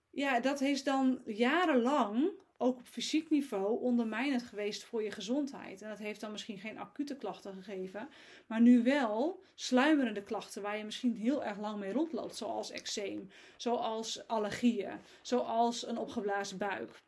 Ja, 0.10 0.40
dat 0.40 0.62
is 0.62 0.84
dan 0.84 1.22
jarenlang, 1.26 2.30
ook 2.58 2.78
op 2.78 2.88
fysiek 2.88 3.30
niveau, 3.30 3.82
ondermijnend 3.82 4.44
geweest 4.44 4.84
voor 4.84 5.04
je 5.04 5.12
gezondheid. 5.12 5.82
En 5.82 5.90
dat 5.90 5.98
heeft 5.98 6.20
dan 6.20 6.32
misschien 6.32 6.60
geen 6.60 6.78
acute 6.78 7.16
klachten 7.16 7.54
gegeven, 7.54 8.10
maar 8.48 8.62
nu 8.62 8.84
wel 8.84 9.44
sluimerende 9.56 10.24
klachten 10.24 10.62
waar 10.62 10.78
je 10.78 10.84
misschien 10.84 11.16
heel 11.16 11.44
erg 11.44 11.60
lang 11.60 11.80
mee 11.80 11.92
rondloopt. 11.92 12.36
Zoals 12.36 12.72
eczeem, 12.72 13.30
zoals 13.58 14.28
allergieën, 14.28 15.00
zoals 15.22 15.88
een 15.88 15.98
opgeblazen 15.98 16.58
buik. 16.58 17.02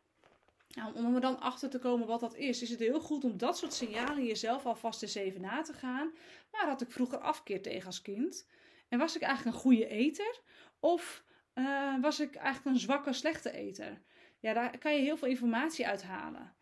Nou, 0.74 0.94
om 0.94 1.14
er 1.14 1.20
dan 1.20 1.40
achter 1.40 1.70
te 1.70 1.78
komen 1.78 2.06
wat 2.06 2.20
dat 2.20 2.36
is, 2.36 2.62
is 2.62 2.70
het 2.70 2.78
heel 2.78 3.00
goed 3.00 3.24
om 3.24 3.36
dat 3.36 3.58
soort 3.58 3.72
signalen 3.72 4.24
jezelf 4.24 4.66
alvast 4.66 5.02
eens 5.02 5.14
even 5.14 5.40
na 5.40 5.62
te 5.62 5.72
gaan. 5.72 6.12
Waar 6.50 6.66
had 6.66 6.80
ik 6.80 6.90
vroeger 6.90 7.18
afkeer 7.18 7.62
tegen 7.62 7.86
als 7.86 8.02
kind? 8.02 8.48
En 8.88 8.98
was 8.98 9.16
ik 9.16 9.22
eigenlijk 9.22 9.56
een 9.56 9.62
goede 9.62 9.86
eter? 9.86 10.40
Of 10.80 11.24
uh, 11.54 12.00
was 12.00 12.20
ik 12.20 12.34
eigenlijk 12.34 12.76
een 12.76 12.82
zwakke, 12.82 13.12
slechte 13.12 13.52
eter? 13.52 14.02
Ja, 14.38 14.52
daar 14.52 14.78
kan 14.78 14.94
je 14.94 15.00
heel 15.00 15.16
veel 15.16 15.28
informatie 15.28 15.86
uithalen. 15.86 16.54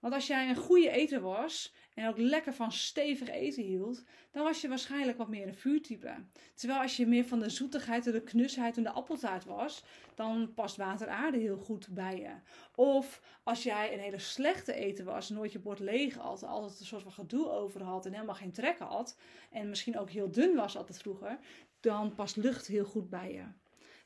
Want 0.00 0.14
als 0.14 0.26
jij 0.26 0.48
een 0.48 0.56
goede 0.56 0.90
eter 0.90 1.20
was 1.20 1.74
en 1.94 2.08
ook 2.08 2.18
lekker 2.18 2.54
van 2.54 2.72
stevig 2.72 3.28
eten 3.28 3.62
hield, 3.62 4.04
dan 4.30 4.44
was 4.44 4.60
je 4.60 4.68
waarschijnlijk 4.68 5.18
wat 5.18 5.28
meer 5.28 5.46
een 5.46 5.54
vuurtype. 5.54 6.14
Terwijl 6.54 6.80
als 6.80 6.96
je 6.96 7.06
meer 7.06 7.24
van 7.24 7.38
de 7.38 7.48
zoetigheid 7.48 8.06
en 8.06 8.12
de 8.12 8.22
knusheid 8.22 8.76
en 8.76 8.82
de 8.82 8.90
appeltaart 8.90 9.44
was, 9.44 9.84
dan 10.14 10.54
past 10.54 10.76
water 10.76 11.08
aarde 11.08 11.38
heel 11.38 11.56
goed 11.56 11.88
bij 11.90 12.18
je. 12.18 12.32
Of 12.74 13.22
als 13.42 13.62
jij 13.62 13.92
een 13.92 14.00
hele 14.00 14.18
slechte 14.18 14.72
eter 14.72 15.04
was, 15.04 15.28
nooit 15.28 15.52
je 15.52 15.58
bord 15.58 15.78
leeg 15.78 16.14
had, 16.14 16.44
altijd 16.44 16.80
een 16.80 16.86
soort 16.86 17.02
van 17.02 17.12
gedoe 17.12 17.50
over 17.50 17.82
had 17.82 18.06
en 18.06 18.12
helemaal 18.12 18.34
geen 18.34 18.52
trek 18.52 18.78
had, 18.78 19.18
en 19.50 19.68
misschien 19.68 19.98
ook 19.98 20.10
heel 20.10 20.30
dun 20.30 20.54
was 20.54 20.76
altijd 20.76 20.98
vroeger, 20.98 21.38
dan 21.80 22.14
past 22.14 22.36
lucht 22.36 22.66
heel 22.66 22.84
goed 22.84 23.10
bij 23.10 23.32
je. 23.32 23.44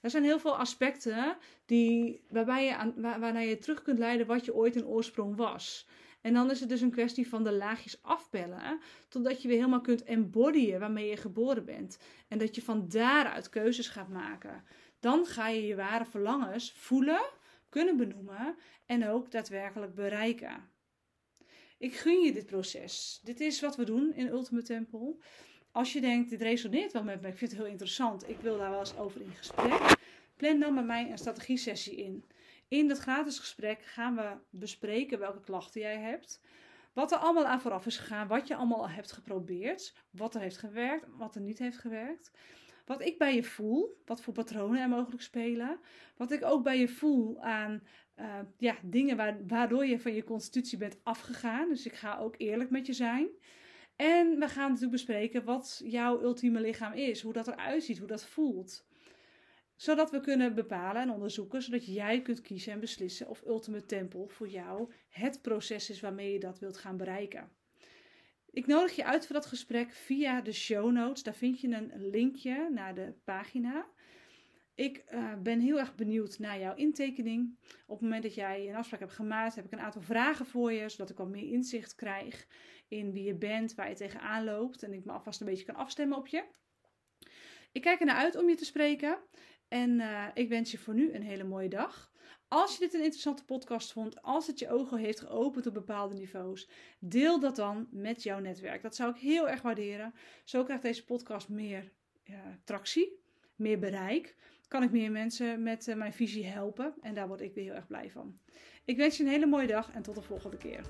Er 0.01 0.11
zijn 0.11 0.25
heel 0.25 0.39
veel 0.39 0.57
aspecten 0.57 1.37
die, 1.67 2.25
waarbij 2.29 2.65
je 2.65 2.77
aan, 2.77 2.95
waar, 2.97 3.21
waarnaar 3.21 3.45
je 3.45 3.59
terug 3.59 3.83
kunt 3.83 3.99
leiden 3.99 4.27
wat 4.27 4.45
je 4.45 4.55
ooit 4.55 4.77
in 4.77 4.87
oorsprong 4.87 5.37
was. 5.37 5.89
En 6.25 6.35
dan 6.35 6.51
is 6.51 6.61
het 6.61 6.69
dus 6.69 6.81
een 6.81 6.91
kwestie 6.91 7.29
van 7.29 7.45
de 7.45 7.53
laagjes 7.53 8.03
afpellen, 8.03 8.81
totdat 9.09 9.43
je 9.43 9.49
weer 9.49 9.57
helemaal 9.57 9.81
kunt 9.81 10.03
embodyen 10.03 10.81
waarmee 10.81 11.09
je 11.09 11.17
geboren 11.17 11.65
bent. 11.65 11.99
En 12.29 12.39
dat 12.39 12.55
je 12.55 12.63
van 12.63 12.89
daaruit 12.89 13.49
keuzes 13.49 13.89
gaat 13.89 14.09
maken. 14.09 14.65
Dan 15.01 15.27
ga 15.27 15.49
je 15.49 15.67
je 15.67 15.77
ware 15.77 16.05
verlangens 16.05 16.73
voelen, 16.73 17.21
kunnen 17.69 17.97
benoemen 17.97 18.57
en 18.87 19.09
ook 19.09 19.31
daadwerkelijk 19.31 19.95
bereiken. 19.95 20.69
Ik 21.79 21.95
gun 21.95 22.21
je 22.21 22.33
dit 22.33 22.47
proces. 22.47 23.21
Dit 23.23 23.41
is 23.41 23.61
wat 23.61 23.77
we 23.77 23.85
doen 23.85 24.15
in 24.15 24.27
Ultimate 24.27 24.67
Temple. 24.67 25.17
Als 25.73 25.93
je 25.93 26.01
denkt, 26.01 26.31
dit 26.31 26.43
resoneert 26.43 26.93
wel 26.93 27.05
met 27.05 27.21
me, 27.21 27.29
ik 27.29 27.37
vind 27.37 27.51
het 27.51 27.61
heel 27.61 27.71
interessant, 27.71 28.29
ik 28.29 28.41
wil 28.41 28.59
daar 28.59 28.71
wel 28.71 28.79
eens 28.79 28.97
over 28.97 29.21
in 29.21 29.33
gesprek, 29.37 29.97
plan 30.37 30.59
dan 30.59 30.75
met 30.75 30.85
mij 30.85 31.11
een 31.11 31.19
strategie-sessie 31.19 31.97
in. 31.97 32.25
In 32.75 32.89
dat 32.89 32.99
gratis 32.99 33.39
gesprek 33.39 33.83
gaan 33.83 34.15
we 34.15 34.37
bespreken 34.51 35.19
welke 35.19 35.41
klachten 35.41 35.81
jij 35.81 35.99
hebt. 35.99 36.41
Wat 36.93 37.13
er 37.13 37.19
allemaal 37.19 37.47
aan 37.47 37.61
vooraf 37.61 37.87
is 37.87 37.97
gegaan, 37.97 38.29
wat 38.29 38.49
je 38.49 38.55
allemaal 38.55 38.89
hebt 38.89 39.13
geprobeerd, 39.13 39.95
wat 40.11 40.35
er 40.35 40.41
heeft 40.41 40.59
gewerkt, 40.59 41.07
wat 41.17 41.35
er 41.35 41.41
niet 41.41 41.59
heeft 41.59 41.79
gewerkt. 41.79 42.31
Wat 42.87 43.01
ik 43.01 43.19
bij 43.19 43.35
je 43.35 43.45
voel, 43.45 44.01
wat 44.05 44.23
voor 44.23 44.33
patronen 44.33 44.81
er 44.81 44.89
mogelijk 44.89 45.23
spelen. 45.23 45.79
Wat 46.17 46.31
ik 46.31 46.45
ook 46.45 46.63
bij 46.63 46.79
je 46.79 46.89
voel 46.89 47.43
aan 47.43 47.83
uh, 48.17 48.39
ja, 48.59 48.77
dingen 48.83 49.47
waardoor 49.49 49.87
je 49.87 50.01
van 50.01 50.15
je 50.15 50.25
constitutie 50.25 50.79
bent 50.79 50.99
afgegaan. 51.03 51.69
Dus 51.69 51.87
ik 51.87 51.95
ga 51.95 52.19
ook 52.19 52.35
eerlijk 52.39 52.71
met 52.71 52.87
je 52.87 52.93
zijn. 52.93 53.29
En 53.97 54.39
we 54.39 54.49
gaan 54.49 54.67
natuurlijk 54.67 54.93
bespreken 54.93 55.45
wat 55.45 55.81
jouw 55.85 56.23
ultieme 56.23 56.61
lichaam 56.61 56.93
is, 56.93 57.23
hoe 57.23 57.33
dat 57.33 57.49
eruit 57.49 57.83
ziet, 57.85 57.99
hoe 57.99 58.09
dat 58.09 58.27
voelt 58.27 58.85
zodat 59.85 60.11
we 60.11 60.21
kunnen 60.21 60.55
bepalen 60.55 61.03
en 61.03 61.11
onderzoeken, 61.11 61.63
zodat 61.63 61.87
jij 61.87 62.23
kunt 62.23 62.41
kiezen 62.41 62.73
en 62.73 62.81
beslissen 62.81 63.29
of 63.29 63.43
Ultimate 63.47 63.87
Temple 63.87 64.29
voor 64.29 64.49
jou 64.49 64.93
het 65.09 65.43
proces 65.43 65.91
is 65.91 66.01
waarmee 66.01 66.33
je 66.33 66.39
dat 66.39 66.59
wilt 66.59 66.77
gaan 66.77 66.97
bereiken. 66.97 67.51
Ik 68.51 68.67
nodig 68.67 68.97
je 68.97 69.05
uit 69.05 69.27
voor 69.27 69.35
dat 69.35 69.47
gesprek 69.47 69.93
via 69.93 70.41
de 70.41 70.53
show 70.53 70.93
notes. 70.93 71.23
Daar 71.23 71.35
vind 71.35 71.61
je 71.61 71.69
een 71.69 72.11
linkje 72.11 72.69
naar 72.71 72.95
de 72.95 73.15
pagina. 73.25 73.87
Ik 74.75 75.05
uh, 75.13 75.35
ben 75.43 75.61
heel 75.61 75.79
erg 75.79 75.95
benieuwd 75.95 76.39
naar 76.39 76.59
jouw 76.59 76.75
intekening. 76.75 77.59
Op 77.87 77.95
het 77.95 78.01
moment 78.01 78.23
dat 78.23 78.35
jij 78.35 78.69
een 78.69 78.77
afspraak 78.77 79.01
hebt 79.01 79.13
gemaakt, 79.13 79.55
heb 79.55 79.65
ik 79.65 79.73
een 79.73 79.81
aantal 79.81 80.03
vragen 80.03 80.47
voor 80.47 80.73
je, 80.73 80.89
zodat 80.89 81.11
ik 81.11 81.17
wat 81.17 81.29
meer 81.29 81.53
inzicht 81.53 81.95
krijg 81.95 82.47
in 82.89 83.13
wie 83.13 83.25
je 83.25 83.35
bent, 83.35 83.75
waar 83.75 83.89
je 83.89 83.95
tegenaan 83.95 84.45
loopt 84.45 84.83
en 84.83 84.93
ik 84.93 85.05
me 85.05 85.13
alvast 85.13 85.41
een 85.41 85.47
beetje 85.47 85.65
kan 85.65 85.75
afstemmen 85.75 86.19
op 86.19 86.27
je. 86.27 86.45
Ik 87.73 87.83
kijk 87.83 88.01
er 88.01 88.07
naar 88.07 88.17
uit 88.17 88.37
om 88.37 88.49
je 88.49 88.55
te 88.55 88.65
spreken 88.65 89.19
en 89.69 89.91
uh, 89.91 90.27
ik 90.35 90.49
wens 90.49 90.71
je 90.71 90.79
voor 90.79 90.95
nu 90.95 91.13
een 91.13 91.23
hele 91.23 91.45
mooie 91.45 91.69
dag. 91.69 92.13
Als 92.49 92.73
je 92.73 92.79
dit 92.79 92.95
een 92.95 93.03
interessante 93.03 93.45
podcast 93.45 93.93
vond, 93.93 94.23
als 94.23 94.47
het 94.47 94.59
je 94.59 94.71
ogen 94.71 94.99
heeft 94.99 95.21
geopend 95.21 95.67
op 95.67 95.75
bepaalde 95.75 96.15
niveaus, 96.15 96.69
deel 96.99 97.41
dat 97.41 97.57
dan 97.57 97.87
met 97.91 98.23
jouw 98.23 98.39
netwerk. 98.39 98.83
Dat 98.83 98.95
zou 98.95 99.11
ik 99.11 99.21
heel 99.21 99.49
erg 99.49 99.63
waarderen. 99.63 100.15
Zo 100.45 100.65
krijgt 100.65 100.83
deze 100.83 101.05
podcast 101.05 101.49
meer 101.49 101.93
ja, 102.23 102.59
tractie, 102.65 103.21
meer 103.57 103.79
bereik. 103.79 104.37
Kan 104.69 104.83
ik 104.83 104.91
meer 104.91 105.11
mensen 105.11 105.63
met 105.63 105.87
uh, 105.87 105.95
mijn 105.95 106.13
visie 106.13 106.47
helpen 106.47 106.95
en 107.01 107.15
daar 107.15 107.29
word 107.29 107.41
ik 107.41 107.55
weer 107.55 107.65
heel 107.65 107.75
erg 107.75 107.87
blij 107.87 108.11
van. 108.11 108.39
Ik 108.85 108.97
wens 108.97 109.17
je 109.17 109.23
een 109.25 109.31
hele 109.31 109.47
mooie 109.47 109.67
dag 109.67 109.91
en 109.93 110.03
tot 110.03 110.15
de 110.15 110.23
volgende 110.23 110.57
keer. 110.57 110.85